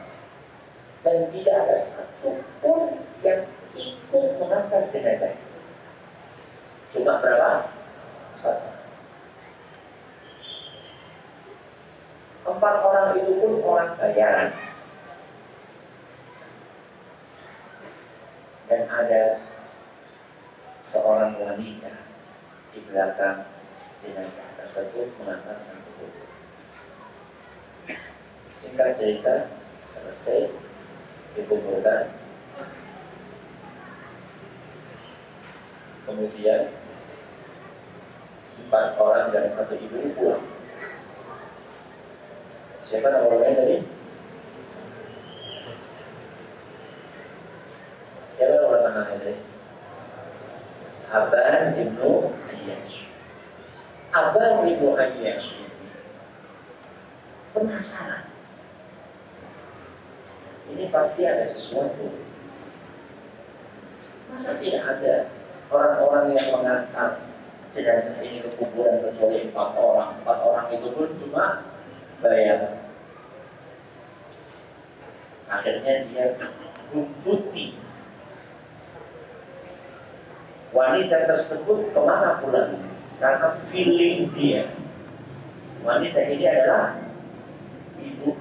Dan 1.03 1.33
tidak 1.33 1.57
ada 1.57 1.77
satu 1.81 2.45
pun 2.61 3.01
yang 3.25 3.49
ikut 3.73 4.29
mengangkat 4.37 4.93
jenazah. 4.93 5.33
Cuma 6.93 7.25
berapa? 7.25 7.73
Empat. 8.37 8.59
Empat 12.45 12.75
orang 12.85 13.09
itu 13.17 13.33
pun 13.41 13.53
orang 13.65 13.97
bayaran. 13.97 14.53
Dan 18.69 18.85
ada 18.93 19.41
seorang 20.93 21.41
wanita 21.41 22.05
di 22.77 22.85
belakang 22.85 23.49
jenazah 24.05 24.49
tersebut 24.61 25.09
mengantarkan 25.17 25.81
tubuh. 25.89 26.13
Singkat 28.61 29.01
cerita, 29.01 29.49
selesai 29.89 30.53
dikumpulkan 31.33 32.13
kemudian 36.05 36.69
empat 38.69 39.01
orang 39.01 39.33
dan 39.33 39.49
satu 39.57 39.81
ibu 39.81 40.13
pulang 40.13 40.45
siapa 42.85 43.09
nama 43.09 43.33
orangnya 43.33 43.65
tadi? 43.65 43.79
siapa 48.37 48.55
orang 48.61 48.83
namanya 48.93 49.17
tadi? 49.25 49.52
Aban 51.13 51.77
Ibnu 51.77 52.33
Ayyash. 52.49 52.97
Aban 54.17 54.65
Ibnu 54.65 54.97
Ayyash 54.97 55.63
penasaran. 57.53 58.25
Ini 60.73 60.89
pasti 60.89 61.29
ada 61.29 61.53
sesuatu. 61.53 62.09
Masa 64.33 64.57
tidak 64.57 64.85
ada 64.89 65.15
orang-orang 65.69 66.33
yang 66.33 66.47
mengangkat 66.57 67.13
jenazah 67.77 68.17
ini 68.25 68.41
ke 68.41 68.51
kuburan 68.57 69.05
kecuali 69.05 69.53
empat 69.53 69.71
orang? 69.77 70.17
Empat 70.25 70.39
orang 70.41 70.67
itu 70.73 70.89
pun 70.97 71.09
cuma 71.21 71.69
bayar. 72.25 72.81
Akhirnya 75.53 76.09
dia 76.09 76.27
buntuti 76.89 77.77
wanita 80.73 81.29
tersebut 81.29 81.93
ke 81.93 82.01
mana 82.01 82.41
pulang? 82.41 82.81
Karena 83.21 83.55
feeling 83.71 84.33
dia. 84.35 84.67
Wanita 85.85 86.19
ini 86.27 86.45
adalah 86.49 86.99
ibu. 88.01 88.35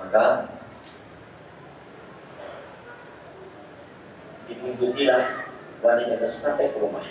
Maka 0.00 0.24
dibuntutilah 4.46 5.50
wanita 5.82 6.14
tersebut 6.22 6.42
sampai 6.46 6.70
ke 6.70 6.78
rumah. 6.78 7.04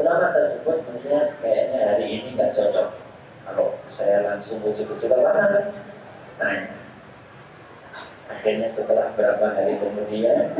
Ulama 0.00 0.32
tersebut 0.32 0.82
melihat 0.88 1.36
kayaknya 1.44 1.80
hari 1.94 2.06
ini 2.08 2.28
nggak 2.34 2.56
cocok. 2.56 2.88
Kalau 3.42 3.76
saya 3.92 4.24
langsung 4.24 4.64
ujuk-ujuk 4.64 5.12
ke 5.12 5.18
mana 5.20 5.76
tanya 6.40 6.81
akhirnya 8.30 8.68
setelah 8.70 9.10
beberapa 9.14 9.54
hari 9.54 9.78
kemudian 9.78 10.54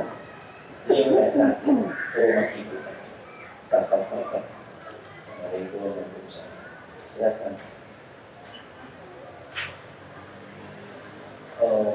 dia 0.91 1.07
datang 1.15 1.63
ke 1.63 2.19
rumah 2.19 2.49
ibu. 2.59 2.77
Bapak 3.71 4.03
bapak 4.11 4.43
Assalamualaikum 4.43 5.79
warahmatullahi 5.79 6.51
silakan. 7.15 7.55
Oh 11.63 11.95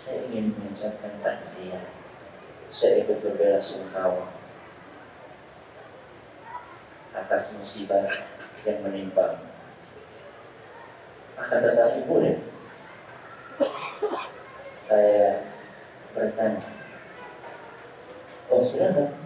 saya 0.00 0.18
ingin 0.32 0.56
mengucapkan 0.56 1.12
takziah. 1.20 1.84
Saya 2.72 3.04
ikut 3.04 3.20
berbela 3.20 3.60
sungkawa 3.60 4.32
atas 7.12 7.52
musibah 7.58 8.08
yang 8.64 8.80
menimpa. 8.80 9.44
Akan 11.36 11.60
tetapi 11.60 12.08
boleh 12.08 12.40
saya 14.90 15.44
bertanya 16.20 16.60
oh 18.52 18.60
silakan 18.60 19.16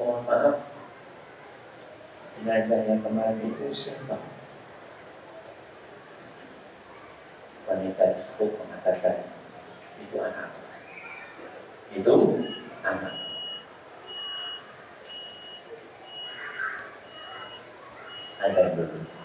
mohon 0.00 0.24
maaf. 0.24 0.56
Jenazah 2.34 2.82
yang 2.88 3.00
kemarin 3.04 3.46
itu 3.46 3.70
siapa? 3.76 4.18
Wanita 7.68 8.04
tersebut 8.16 8.58
mengatakan 8.58 9.28
itu 10.00 10.16
anak 10.18 10.50
itu 11.94 12.14
anak. 12.82 13.14
Ada 18.44 18.76
dulu 18.76 18.98
apa 18.98 19.23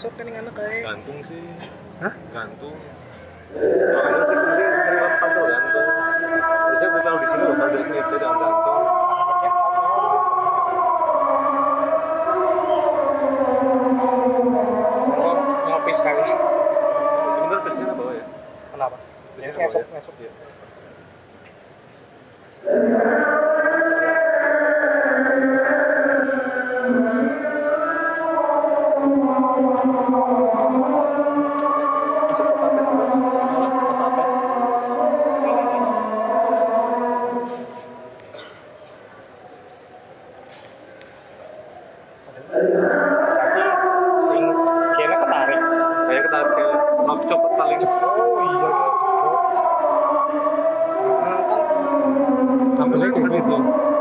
ngisop 0.00 0.16
kan 0.16 0.32
anak 0.32 0.56
kayak. 0.56 0.80
Gantung 0.88 1.20
sih. 1.20 1.44
Hah? 2.00 2.16
gantung 2.32 2.80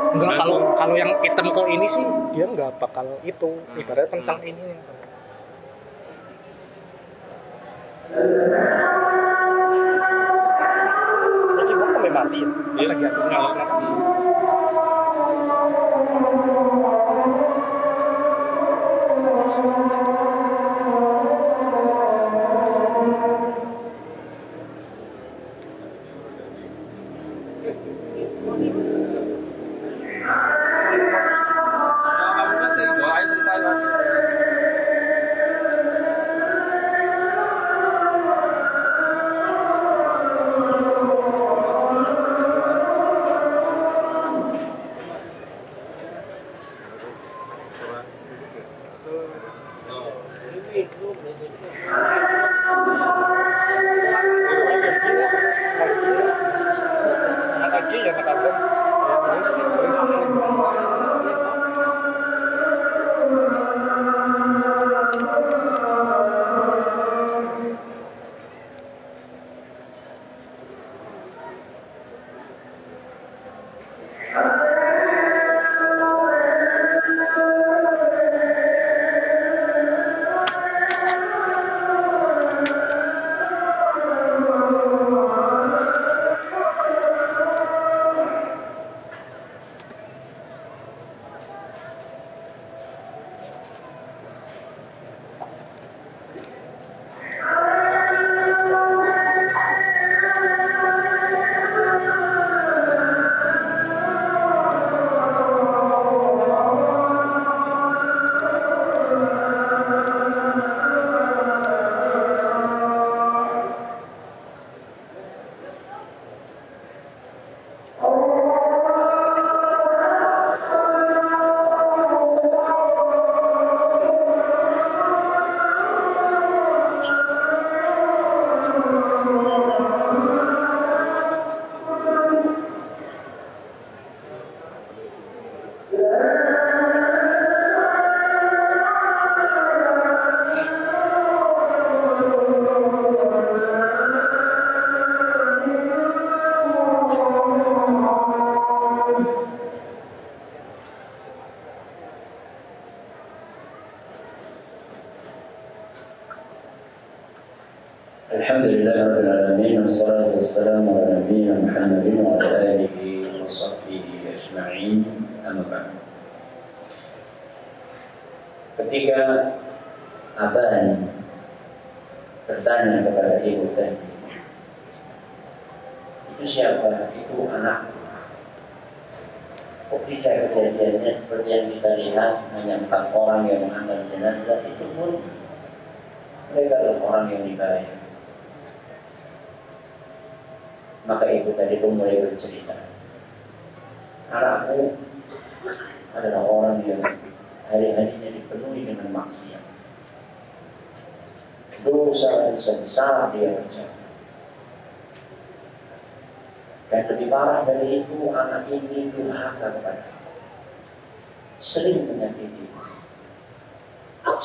Enggak 0.10 0.32
kalau 0.38 0.58
kalau 0.74 0.96
yang 0.98 1.12
hitam 1.22 1.48
ke 1.50 1.62
ini 1.70 1.86
sih 1.86 2.02
dia 2.34 2.46
nggak 2.50 2.82
bakal 2.82 3.06
itu 3.22 3.50
ibaratnya 3.78 4.10
kencang 4.10 4.40
Hmm. 4.42 4.50
ini 4.50 4.64
Berarti 11.50 11.74
kok 11.74 11.90
sampai 11.92 12.12
mati 12.12 12.38
ya? 12.40 12.48
Masa 12.74 12.94
Iya. 12.96 13.10
gantung 13.12 13.28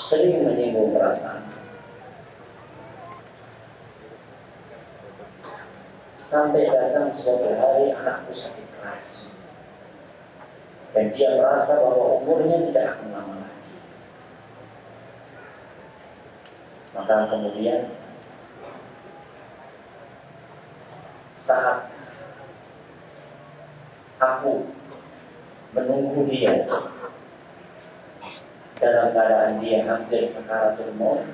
Sering 0.04 0.44
menyinggung 0.44 0.92
perasaan. 0.92 1.48
Sampai 6.24 6.66
datang 6.66 7.14
suatu 7.14 7.46
hari 7.56 7.94
anakku 7.94 8.34
sakit 8.34 8.66
keras. 8.78 9.06
Dan 10.94 11.14
dia 11.14 11.38
merasa 11.38 11.78
bahwa 11.78 12.22
umurnya 12.22 12.70
tidak 12.70 12.84
akan 12.94 13.08
lama 13.14 13.34
lagi. 13.42 13.72
Maka 16.94 17.14
kemudian 17.30 17.80
saat 21.38 21.90
aku 24.22 24.64
menunggu 25.74 26.24
dia 26.30 26.64
dalam 28.84 29.16
keadaan 29.16 29.64
dia 29.64 29.88
hampir 29.88 30.28
sekaratul 30.28 30.92
maut 31.00 31.24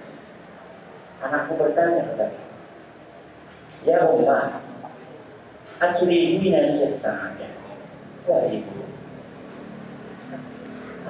anakku 1.18 1.58
bertanya 1.58 2.06
kepada 2.14 2.38
Ya 3.80 4.04
Ummah 4.04 4.60
Aturidina 5.80 6.76
dia 6.76 6.92
sahaja 6.92 7.48
Wah 8.28 8.44
ibu 8.44 8.80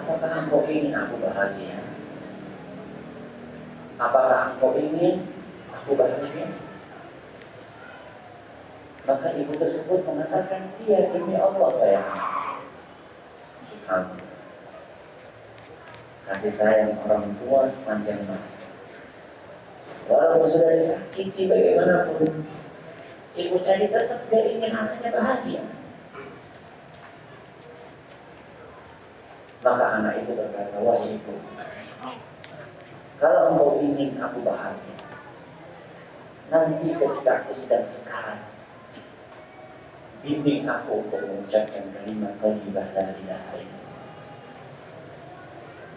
Apakah 0.01 0.47
engkau 0.47 0.65
ingin 0.71 0.95
aku 0.97 1.19
bahagia? 1.19 1.83
Apakah 4.01 4.55
engkau 4.55 4.79
ingin 4.79 5.29
aku 5.75 5.99
bahagia? 5.99 6.49
Maka 9.05 9.35
ibu 9.35 9.53
tersebut 9.59 10.07
mengatakan, 10.07 10.71
iya 10.87 11.11
demi 11.11 11.35
Allah 11.35 11.71
saya. 11.83 12.05
Subhanallah. 13.67 14.30
Kasih 16.31 16.55
sayang 16.55 16.95
orang 17.03 17.27
tua 17.43 17.67
sepanjang 17.75 18.23
masa. 18.31 18.63
Walaupun 20.07 20.47
sudah 20.47 20.79
disakiti 20.79 21.51
bagaimanapun, 21.51 22.47
ibu 23.35 23.57
tadi 23.67 23.91
tetap 23.91 24.31
dia 24.31 24.47
ingin 24.47 24.71
anaknya 24.71 25.11
bahagia. 25.11 25.63
Maka 29.67 29.87
anak 29.99 30.23
itu 30.23 30.39
berkata, 30.39 30.79
wah 30.79 31.03
ibu, 31.03 31.35
kalau 33.19 33.43
engkau 33.51 33.83
ingin 33.83 34.15
aku 34.23 34.39
bahagia, 34.47 34.97
nanti 36.55 36.95
ketika 36.95 37.43
aku 37.43 37.53
sedang 37.59 37.91
sekarang, 37.91 38.47
bimbing 40.23 40.63
aku 40.71 41.03
untuk 41.03 41.27
mengucapkan 41.27 41.91
kalimat 41.91 42.39
thayyibah 42.39 42.87
la 42.95 43.19
ilaha. 43.19 43.80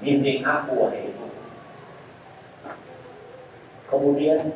Bimbing 0.03 0.43
aku 0.43 0.71
wahai 0.75 1.07
ibu. 1.07 1.31
Kemudian 3.87 4.51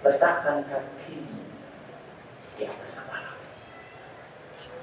letakkan 0.00 0.64
kaki 0.64 1.20
di 2.56 2.62
atas 2.64 2.96
kepala. 2.96 3.36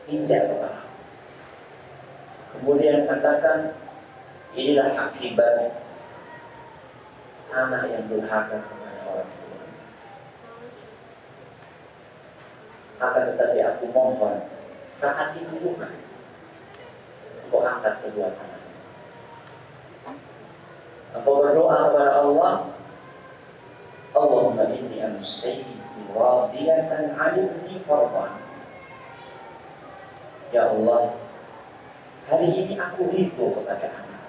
Injak 0.06 0.54
kepala. 0.54 0.86
Kemudian 2.54 3.10
katakan 3.10 3.74
inilah 4.54 4.94
akibat 4.94 5.82
anak 7.50 7.84
yang 7.90 8.06
durhaka 8.06 8.62
kepada 8.62 9.02
orang 9.10 9.30
tua. 9.34 9.66
Akan 13.02 13.24
tetapi 13.34 13.60
aku 13.66 13.84
mohon 13.90 14.46
saat 14.94 15.34
itu 15.42 15.58
juga 15.58 15.90
engkau 17.50 17.66
angkat 17.66 17.98
kedua 18.06 18.30
tangan. 18.30 18.61
Engkau 21.12 21.44
berdoa 21.44 21.92
kepada 21.92 22.24
Allah, 22.24 22.56
Allahumma 24.16 24.64
inni 24.72 25.04
amsaytu 25.04 25.76
radiyatan 26.16 27.16
alimni 27.20 27.84
farban. 27.84 28.40
Ya 30.52 30.72
Allah, 30.72 31.16
hari 32.28 32.48
ini 32.52 32.76
aku 32.80 33.08
ridho 33.12 33.46
kepada 33.60 33.88
anak. 33.92 34.24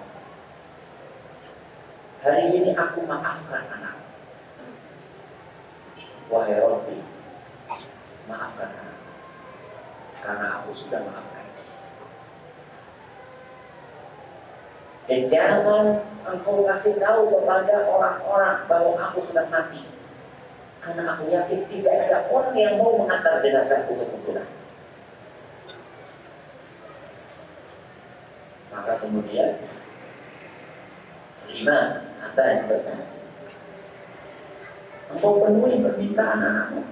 Hari 2.23 2.55
ini 2.55 2.71
aku 2.79 3.03
maafkan 3.07 3.67
anak. 3.67 3.99
Wahai 6.31 6.59
Rabbi, 6.63 6.99
maafkan 8.31 8.71
anak. 8.71 8.99
Karena 10.23 10.47
aku 10.63 10.71
sudah 10.79 11.03
maafkan. 11.03 11.42
Dan 15.11 15.27
jangan 15.27 16.07
engkau 16.23 16.63
kasih 16.63 16.95
tahu 17.03 17.35
kepada 17.35 17.91
orang-orang 17.91 18.59
bahwa 18.71 18.95
aku 19.11 19.27
sudah 19.27 19.51
mati. 19.51 19.83
Karena 20.83 21.15
aku 21.15 21.31
yakin 21.31 21.67
tidak 21.71 21.95
ada 22.07 22.27
orang 22.31 22.55
yang 22.59 22.75
mau 22.79 22.99
mengantar 22.99 23.43
jenazahku 23.43 23.99
ke 23.99 24.05
kuburan. 24.07 24.49
Maka 28.73 28.99
kemudian 28.99 29.63
lima 31.51 31.79
apa 32.23 32.43
yang 32.51 32.63
bertanya? 32.67 33.07
Engkau 35.13 35.45
penuhi 35.45 35.85
permintaan 35.85 36.41
anakmu. 36.41 36.83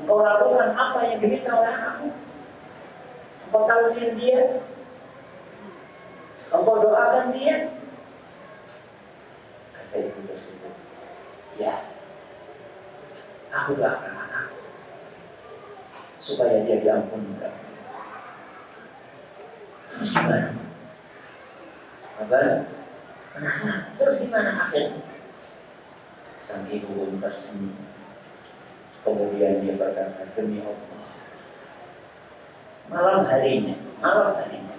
Engkau 0.00 0.22
lakukan 0.22 0.70
apa 0.78 0.98
yang 1.10 1.18
diminta 1.18 1.50
oleh 1.52 1.72
anakmu. 1.74 2.08
Engkau 3.44 3.62
talkin 3.66 4.14
dia. 4.14 4.62
Engkau 6.50 6.82
doakan 6.82 7.30
dia. 7.30 7.70
Kata 9.70 9.96
ibu 10.02 10.20
tersebut. 10.26 10.74
Ya. 11.62 11.86
Aku 13.54 13.78
doakan 13.78 14.12
anakku. 14.18 14.58
Supaya 16.18 16.66
dia 16.66 16.82
diampunkan. 16.82 17.54
Terus 19.94 20.10
gimana? 20.10 20.50
Abang 22.18 22.66
penasaran. 23.30 23.94
Terus 23.94 24.18
gimana 24.18 24.50
akhirnya? 24.66 25.06
Sang 26.50 26.66
ibu 26.66 26.90
pun 26.90 27.22
tersenyum. 27.22 27.78
Kemudian 29.06 29.62
dia 29.62 29.78
berkata, 29.78 30.26
demi 30.34 30.60
Allah. 30.60 31.06
Malam 32.90 33.22
harinya, 33.30 33.78
malam 34.02 34.34
harinya. 34.34 34.76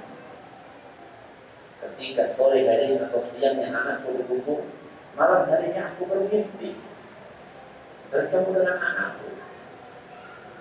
Ketika 1.82 2.30
sore 2.30 2.70
hari 2.70 2.94
atau 3.02 3.26
siangnya 3.26 3.74
anakku 3.74 4.14
berkumpul, 4.14 4.70
malam 5.18 5.50
harinya 5.50 5.90
aku 5.90 6.06
bermimpi. 6.06 6.78
Bertemu 8.14 8.50
dengan 8.54 8.78
anakku. 8.78 9.34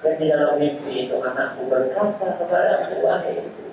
Dan 0.01 0.17
di 0.17 0.33
dalam 0.33 0.57
mimpi 0.57 1.05
itu 1.05 1.17
anakku 1.21 1.69
berkata 1.69 2.41
kepada 2.41 2.89
aku, 2.89 3.05
wahai 3.05 3.37
itu. 3.37 3.69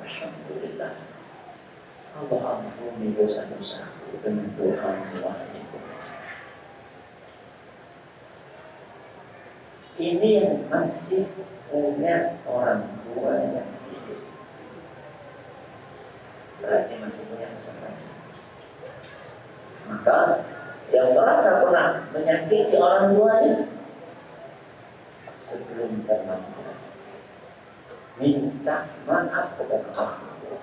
Alhamdulillah. 0.00 0.96
Allah 2.10 2.42
ampuni 2.56 3.12
dosa-dosaku 3.12 4.24
dengan 4.24 4.48
Tuhan 4.56 4.96
wahai. 5.20 5.60
Ini 10.00 10.28
yang 10.40 10.64
masih 10.72 11.28
punya 11.68 12.40
orang 12.48 12.88
tua 13.04 13.36
yang. 13.44 13.79
Berarti 16.60 16.92
masih 17.00 17.24
punya 17.32 17.48
kesempatan. 17.56 18.08
Maka 19.88 20.18
yang 20.92 21.16
merasa 21.16 21.50
pernah 21.64 21.88
menyakiti 22.12 22.76
orang 22.76 23.16
tuanya 23.16 23.56
sebelum 25.40 26.04
terlambat 26.04 26.76
minta 28.20 28.76
maaf 29.08 29.56
kepada 29.56 29.88
orang 29.96 30.20
tua. 30.44 30.60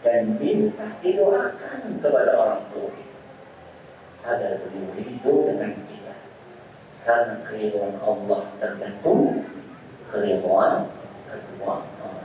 Dan 0.00 0.40
minta 0.40 0.86
didoakan 1.04 1.80
kepada 2.00 2.32
orang 2.40 2.64
tua. 2.72 2.92
Agar 4.24 4.64
beliau 4.64 4.96
ridho 4.96 5.34
dengan 5.44 5.72
kita. 5.84 6.14
Karena 7.04 7.36
keridhaan 7.44 8.00
Allah 8.00 8.42
tergantung 8.56 9.44
keridhaan 10.08 10.88
kedua 11.28 11.84
orang 11.84 12.19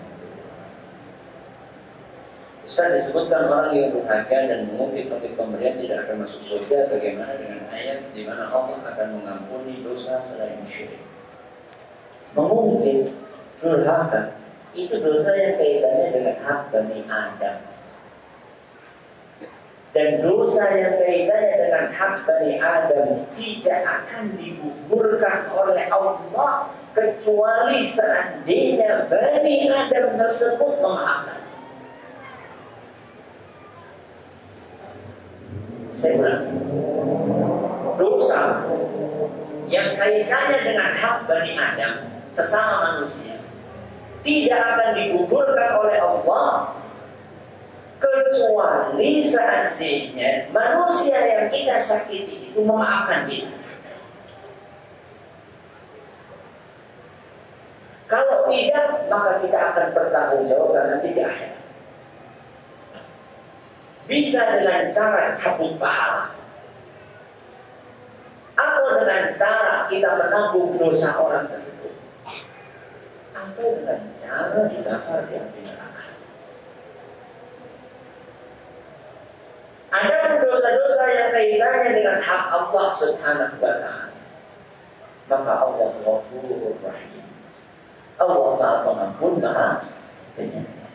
Ustaz 2.65 2.97
disebutkan 2.97 3.45
orang 3.45 3.77
yang 3.77 3.93
durhaka 3.93 4.49
dan 4.49 4.65
mengungkit 4.73 5.05
topik 5.05 5.37
pemberian 5.37 5.77
tidak 5.77 6.09
akan 6.09 6.25
masuk 6.25 6.41
surga 6.49 6.89
bagaimana 6.89 7.37
dengan 7.37 7.61
ayat 7.69 8.09
di 8.17 8.25
mana 8.25 8.49
Allah 8.49 8.81
akan 8.81 9.07
mengampuni 9.21 9.85
dosa 9.85 10.25
selain 10.25 10.65
syirik. 10.65 10.97
Mengungkit 12.33 13.13
durhaka 13.61 14.33
itu 14.73 14.97
dosa 14.97 15.29
yang 15.37 15.61
kaitannya 15.61 16.07
dengan 16.09 16.37
hak 16.41 16.61
Bani 16.73 16.99
Adam. 17.05 17.57
Dan 19.93 20.09
dosa 20.25 20.65
yang 20.73 20.93
kaitannya 21.05 21.55
dengan 21.69 21.85
hak 21.93 22.13
Bani 22.25 22.53
Adam 22.57 23.07
tidak 23.37 23.81
akan 23.85 24.23
digugurkan 24.41 25.53
oleh 25.53 25.85
Allah 25.93 26.73
kecuali 26.97 27.85
seandainya 27.93 29.05
Bani 29.05 29.69
Adam 29.69 30.17
tersebut 30.17 30.81
memaafkan. 30.81 31.44
Saya 35.95 36.13
ulang. 36.19 36.43
Dosa 37.95 38.67
yang 39.71 39.95
kaitannya 39.95 40.59
dengan 40.61 40.89
hak 40.99 41.25
Bani 41.25 41.51
Adam, 41.55 41.93
sesama 42.35 42.75
manusia, 42.91 43.39
tidak 44.21 44.61
akan 44.61 44.89
digugurkan 44.99 45.69
oleh 45.79 45.97
Allah 46.03 46.75
kecuali 47.95 49.23
seandainya 49.23 50.51
manusia 50.51 51.17
yang 51.23 51.47
kita 51.47 51.79
sakiti 51.79 52.51
itu 52.51 52.59
memaafkan 52.61 53.31
kita. 53.31 53.55
Kalau 58.05 58.45
tidak, 58.53 59.09
maka 59.09 59.41
kita 59.41 59.57
akan 59.57 59.85
bertanggung 59.97 60.45
jawab 60.45 60.77
nanti 60.77 61.09
di 61.09 61.21
akhirat. 61.25 61.64
Bisa 64.05 64.61
dengan 64.61 64.93
cara 64.93 65.33
cabut 65.33 65.81
pahala. 65.81 66.29
Atau 68.55 68.87
dengan 69.01 69.33
cara 69.35 69.89
kita 69.89 70.09
menanggung 70.21 70.77
dosa 70.77 71.17
orang 71.17 71.49
tersebut. 71.49 71.93
Atau 73.33 73.81
dengan 73.81 74.01
cara 74.21 74.69
dibakar 74.69 75.19
di 75.25 75.61
neraka. 75.65 76.05
Ada 79.89 80.43
dosa-dosa 80.43 81.03
yang 81.09 81.29
kaitannya 81.33 81.89
dengan 81.97 82.17
hak 82.21 82.43
Allah 82.53 82.87
subhanahu 82.93 83.57
wa 83.57 83.73
ta'ala. 83.81 84.13
Maka 85.25 85.53
Allah 85.65 85.87
ghafurur 86.05 86.77
rahim. 86.85 87.25
Allah 88.21 88.49
maha 88.61 88.75
pengampun, 88.85 89.33
maha 89.41 89.81
penyayang. 90.37 90.94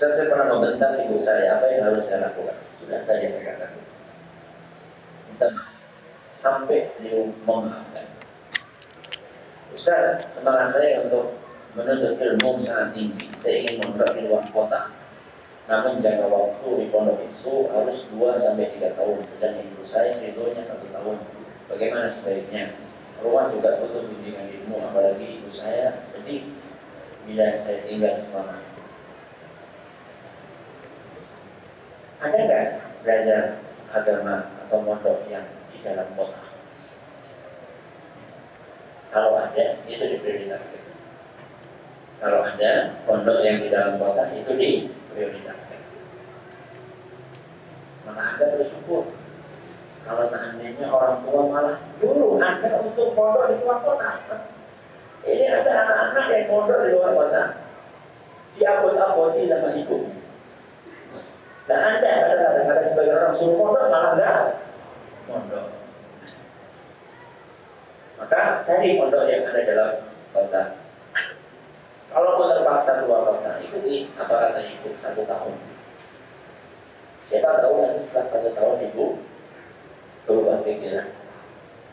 Ustaz 0.00 0.16
saya 0.16 0.32
pernah 0.32 0.48
membentak 0.56 0.96
ibu 0.96 1.20
saya, 1.20 1.60
apa 1.60 1.76
yang 1.76 1.92
harus 1.92 2.08
saya 2.08 2.24
lakukan? 2.24 2.56
Sudah 2.80 3.04
tadi 3.04 3.28
saya 3.36 3.52
katakan. 3.52 3.84
Minta 5.28 5.48
sampai 6.40 6.88
dia 7.04 7.20
memaafkan. 7.44 8.08
Ustaz, 9.76 10.24
semangat 10.32 10.72
saya 10.72 11.04
untuk 11.04 11.36
menuntut 11.76 12.16
ilmu 12.16 12.64
sangat 12.64 12.96
tinggi. 12.96 13.28
Saya 13.44 13.60
ingin 13.60 13.76
mondok 13.84 14.08
di 14.16 14.24
luar 14.24 14.48
kota. 14.56 14.88
Namun 15.68 16.00
jangka 16.00 16.32
waktu 16.32 16.68
di 16.80 16.86
pondok 16.88 17.20
itu 17.20 17.68
harus 17.68 18.00
2 18.08 18.40
sampai 18.40 18.72
3 18.80 18.96
tahun. 18.96 19.20
Sedang 19.36 19.60
ibu 19.60 19.84
saya 19.84 20.16
ridhonya 20.16 20.64
satu 20.64 20.88
tahun. 20.96 21.20
Bagaimana 21.68 22.08
sebaiknya? 22.08 22.72
Rumah 23.20 23.52
juga 23.52 23.76
butuh 23.84 24.08
bimbingan 24.08 24.48
ilmu, 24.48 24.80
apalagi 24.80 25.44
ibu 25.44 25.52
saya 25.52 26.08
sedih 26.08 26.48
bila 27.28 27.52
saya 27.60 27.84
tinggal 27.84 28.16
selama 28.32 28.69
Ada 32.20 32.36
nggak 32.36 32.66
belajar 33.00 33.42
agama 33.96 34.52
atau 34.68 34.84
mondok 34.84 35.24
yang 35.32 35.48
di 35.72 35.80
dalam 35.80 36.04
kota? 36.12 36.36
Kalau 39.08 39.40
ada, 39.40 39.80
itu 39.88 40.04
diprioritaskan. 40.04 40.84
Kalau 42.20 42.44
ada 42.44 43.00
pondok 43.08 43.40
yang 43.40 43.64
di 43.64 43.72
dalam 43.72 43.96
kota, 43.96 44.28
itu 44.36 44.52
diprioritaskan. 44.52 45.80
Maka 48.04 48.20
Anda 48.36 48.44
bersyukur. 48.52 49.16
Kalau 50.04 50.24
seandainya 50.28 50.92
orang 50.92 51.24
tua 51.24 51.40
malah 51.48 51.80
dulu 52.04 52.36
Anda 52.36 52.84
untuk 52.84 53.16
pondok 53.16 53.48
di 53.48 53.64
luar 53.64 53.80
kota. 53.80 54.20
Ini 55.24 55.44
ada 55.48 55.72
anak-anak 55.72 56.26
yang 56.36 56.44
pondok 56.52 56.84
di 56.84 56.88
luar 56.92 57.12
kota. 57.16 57.42
Diapot-apoti 58.60 59.48
sama 59.48 59.72
ibu. 59.72 59.98
Dan 61.70 61.78
Anda 61.86 62.10
kadang-kadang 62.18 62.66
ada 62.66 62.82
sebagian 62.90 63.14
orang 63.14 63.34
suruh 63.38 63.54
mondok 63.54 63.86
malah 63.94 64.10
enggak 64.18 64.36
mondok. 65.30 65.66
Maka 68.18 68.66
cari 68.66 68.98
pondok 68.98 69.30
yang 69.30 69.46
ada 69.46 69.60
dalam 69.62 69.90
kota. 70.34 70.62
Kalau 72.10 72.34
pun 72.34 72.50
terpaksa 72.50 73.06
keluar 73.06 73.22
kota, 73.22 73.62
ikuti 73.62 74.10
apa 74.18 74.34
kata 74.34 74.66
ibu 74.66 74.98
satu 74.98 75.22
tahun. 75.22 75.54
Siapa 77.30 77.62
tahu 77.62 77.74
nanti 77.86 78.02
setelah 78.02 78.26
satu 78.34 78.50
tahun 78.50 78.90
ibu 78.90 79.06
berubah 80.26 80.66
pikiran. 80.66 81.06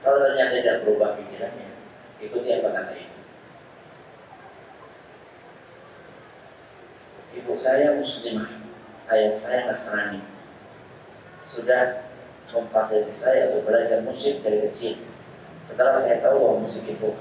Kalau 0.01 0.17
ternyata 0.25 0.57
tidak 0.57 0.81
berubah 0.89 1.13
pikirannya, 1.21 1.69
ikuti 2.25 2.49
apa 2.49 2.69
kata 2.73 2.93
ibu. 2.97 3.17
Ibu 7.37 7.53
saya 7.61 7.93
muslimah 7.93 8.56
ayah 9.07 9.39
saya 9.39 9.59
Nasrani 9.71 10.21
sudah 11.47 12.07
memfasilitasi 12.51 13.15
saya 13.19 13.41
untuk 13.51 13.71
belajar 13.71 14.03
musik 14.03 14.43
dari 14.43 14.67
kecil. 14.67 14.99
Setelah 15.67 15.99
saya 15.99 16.23
tahu 16.23 16.35
bahwa 16.39 16.63
musik 16.63 16.87
itu 16.87 17.15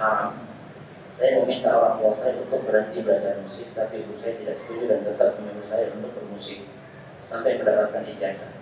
haram, 0.00 0.36
saya 1.16 1.40
meminta 1.44 1.72
orang 1.72 2.00
tua 2.00 2.12
saya 2.16 2.40
untuk 2.40 2.64
berhenti 2.64 3.04
belajar 3.04 3.36
musik, 3.44 3.68
tapi 3.76 4.00
ibu 4.00 4.16
saya 4.16 4.36
tidak 4.40 4.56
setuju 4.64 4.84
dan 4.88 5.00
tetap 5.04 5.36
menyuruh 5.40 5.66
saya 5.68 5.92
untuk 5.92 6.12
bermusik 6.16 6.64
sampai 7.28 7.60
mendapatkan 7.60 8.04
ijazah. 8.16 8.52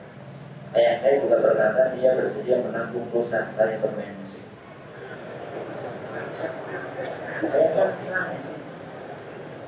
Ayah 0.71 0.95
saya 1.03 1.15
juga 1.23 1.43
berkata 1.43 1.99
dia 1.99 2.15
bersedia 2.15 2.63
menanggung 2.63 3.07
dosa 3.11 3.51
saya 3.55 3.79
bermain 3.83 4.15
musik. 4.23 4.45
Saya 7.51 7.69
kan 7.75 7.91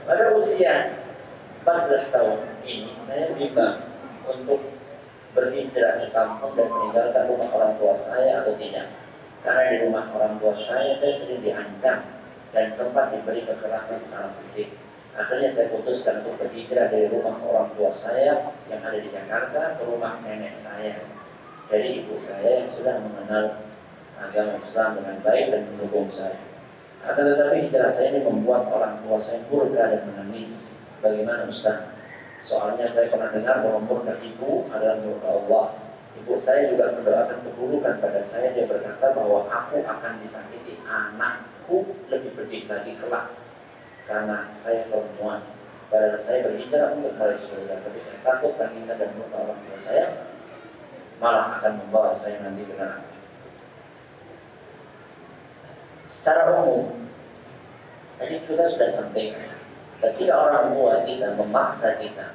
Pada 0.03 0.25
usia 0.35 0.75
14 1.63 2.15
tahun 2.15 2.52
ini 2.67 2.95
saya 3.05 3.35
bimbang 3.35 3.91
untuk 4.27 4.61
berhijrah 5.33 6.05
ke 6.05 6.07
kampung 6.13 6.53
dan 6.55 6.69
meninggalkan 6.69 7.25
rumah 7.29 7.51
orang 7.57 7.75
tua 7.81 7.95
saya 8.05 8.45
atau 8.45 8.55
tidak. 8.61 8.89
Karena 9.43 9.63
di 9.75 9.77
rumah 9.89 10.07
orang 10.15 10.39
tua 10.39 10.55
saya, 10.55 10.95
saya 11.03 11.19
sering 11.19 11.43
diancam 11.43 11.99
dan 12.55 12.67
sempat 12.77 13.11
diberi 13.11 13.43
kekerasan 13.43 13.99
secara 14.07 14.29
fisik. 14.43 14.71
Akhirnya 15.13 15.51
saya 15.53 15.69
putuskan 15.75 16.25
untuk 16.25 16.41
berhijrah 16.41 16.89
dari 16.89 17.11
rumah 17.11 17.37
orang 17.43 17.69
tua 17.77 17.91
saya 17.93 18.55
yang 18.71 18.81
ada 18.81 18.97
di 18.97 19.09
Jakarta 19.11 19.77
ke 19.77 19.83
rumah 19.85 20.23
nenek 20.25 20.57
saya. 20.63 21.05
Jadi 21.69 22.05
ibu 22.05 22.17
saya 22.23 22.65
yang 22.65 22.71
sudah 22.73 22.97
mengenal 23.01 23.45
agama 24.21 24.61
Islam 24.61 24.91
dengan 25.01 25.17
baik 25.21 25.45
dan 25.51 25.61
mendukung 25.73 26.09
saya. 26.13 26.39
Akan 27.03 27.27
tetapi 27.27 27.67
hijrah 27.67 27.91
saya 27.99 28.15
ini 28.15 28.21
membuat 28.23 28.71
orang 28.71 29.03
tua 29.03 29.19
saya 29.19 29.43
murka 29.51 29.91
dan 29.91 30.07
menangis 30.07 30.73
Bagaimana 31.03 31.51
Ustaz? 31.51 31.92
Soalnya 32.47 32.91
saya 32.91 33.11
pernah 33.11 33.31
dengar 33.31 33.63
bahwa 33.63 33.81
murka 33.87 34.19
ibu 34.23 34.67
adalah 34.71 34.99
murka 35.03 35.29
Allah. 35.31 35.67
Ibu 36.23 36.33
saya 36.43 36.69
juga 36.71 36.93
mendoakan 36.95 37.39
keburukan 37.47 37.95
pada 38.03 38.21
saya. 38.27 38.53
Dia 38.53 38.67
berkata 38.69 39.15
bahwa 39.15 39.47
aku 39.49 39.81
akan 39.83 40.13
disakiti 40.23 40.79
anakku 40.85 41.87
lebih 42.11 42.35
pedih 42.37 42.67
lagi 42.69 42.93
kelak. 42.99 43.33
Karena 44.05 44.51
saya 44.67 44.87
perempuan. 44.91 45.47
Padahal 45.89 46.21
saya 46.25 46.45
berhijrah 46.49 46.99
untuk 46.99 47.15
meraih 47.17 47.41
surga. 47.47 47.75
Tapi 47.81 47.99
saya 48.03 48.19
takut 48.27 48.53
tangisan 48.59 48.97
dan 48.99 49.11
murka 49.15 49.37
orang 49.39 49.59
tua 49.63 49.79
saya 49.87 50.07
malah 51.23 51.63
akan 51.63 51.73
membawa 51.87 52.19
saya 52.19 52.43
nanti 52.43 52.67
ke 52.67 52.75
neraka. 52.75 53.13
secara 56.13 56.61
umum 56.61 56.93
tadi 58.21 58.37
kita 58.45 58.69
sudah 58.69 58.91
sampaikan 58.93 59.59
ketika 60.03 60.35
orang 60.35 60.75
tua 60.75 61.07
kita 61.07 61.39
memaksa 61.39 61.95
kita 62.03 62.35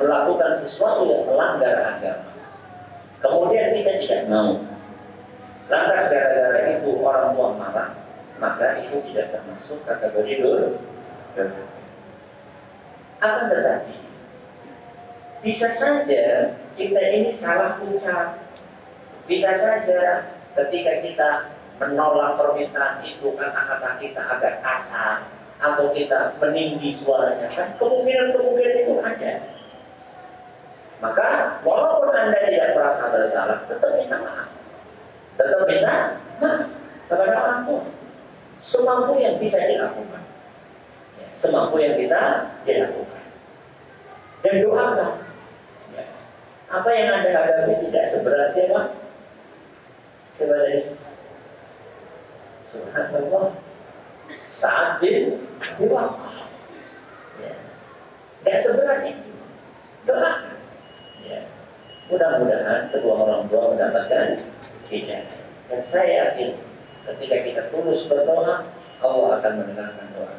melakukan 0.00 0.64
sesuatu 0.64 1.04
yang 1.04 1.28
melanggar 1.28 1.76
agama 1.76 2.32
kemudian 3.22 3.76
kita 3.78 3.92
tidak 4.02 4.22
mau. 4.26 4.58
Lantas 5.70 6.10
gara-gara 6.10 6.60
itu 6.80 6.90
orang 7.00 7.38
tua 7.38 7.48
marah 7.54 7.88
maka 8.42 8.82
itu 8.82 8.98
tidak 9.12 9.38
termasuk 9.38 9.78
kategori 9.86 10.42
dulu 10.42 10.68
akan 13.22 13.44
tetapi 13.54 13.94
bisa 15.46 15.70
saja 15.70 16.54
kita 16.74 17.00
ini 17.14 17.30
salah 17.38 17.78
ucap. 17.82 18.42
Bisa 19.30 19.54
saja 19.54 20.26
ketika 20.58 20.92
kita 21.06 21.30
menolak 21.78 22.34
permintaan 22.34 23.06
itu 23.06 23.30
kata-kata 23.38 24.02
kita 24.02 24.22
agak 24.26 24.58
kasar 24.66 25.22
atau 25.62 25.94
kita 25.94 26.34
meninggi 26.42 26.98
suaranya. 26.98 27.46
Kan 27.46 27.78
kemungkinan-kemungkinan 27.78 28.74
itu 28.82 28.94
ada. 28.98 29.32
Maka 30.98 31.26
walaupun 31.62 32.10
anda 32.10 32.38
tidak 32.46 32.74
merasa 32.74 33.10
bersalah 33.10 33.58
tetap 33.70 33.90
minta 33.94 34.18
maaf. 34.18 34.50
Tetap 35.38 35.62
minta 35.70 36.18
maaf 36.42 36.66
kepada 37.06 37.34
orang 37.38 37.62
semampu 38.62 39.18
yang 39.22 39.38
bisa 39.38 39.58
dilakukan. 39.62 40.22
Ya, 41.18 41.26
semampu 41.38 41.78
yang 41.78 41.94
bisa 41.98 42.50
dilakukan. 42.66 43.22
Dan 44.42 44.54
doakan. 44.66 45.12
Ya. 45.94 46.04
apa 46.70 46.88
yang 46.90 47.08
anda 47.14 47.30
hadapi 47.30 47.74
tidak 47.86 48.04
seberat 48.10 48.50
siapa? 48.54 48.82
Sebenarnya 50.38 50.98
Subhanallah 52.72 53.71
saat 54.62 55.02
bin 55.02 55.42
diwakaf. 55.82 56.46
Ya. 57.42 57.54
Gak 58.46 58.62
seberat 58.62 59.02
itu. 59.10 59.30
Doakan. 60.06 60.54
Ya. 61.26 61.40
Mudah-mudahan 62.06 62.94
kedua 62.94 63.14
orang 63.26 63.50
tua 63.50 63.74
mendapatkan 63.74 64.38
hidayah. 64.86 65.42
Dan 65.66 65.80
saya 65.90 66.30
yakin 66.30 66.54
ketika 67.10 67.36
kita 67.42 67.62
tulus 67.74 68.06
berdoa, 68.06 68.62
Allah 69.02 69.30
akan 69.42 69.52
mendengarkan 69.58 70.06
doa. 70.14 70.34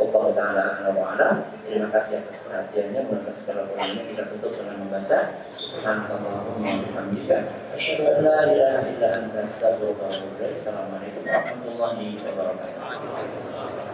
Allah 0.00 0.24
Ta'ala 0.32 0.64
alam 0.88 1.36
Terima 1.68 1.88
kasih 1.92 2.24
atas 2.24 2.40
perhatiannya 2.48 3.00
Menurut 3.04 3.36
segala 3.36 3.68
ini 3.84 4.16
kita 4.16 4.24
tutup 4.32 4.56
dengan 4.56 4.80
membaca 4.80 5.18
Subhanallahumma 5.60 6.66
bihamdika. 6.66 7.46
Assalamualaikum 10.58 11.22
warahmatullahi 11.22 12.18
wabarakatuh. 12.18 13.89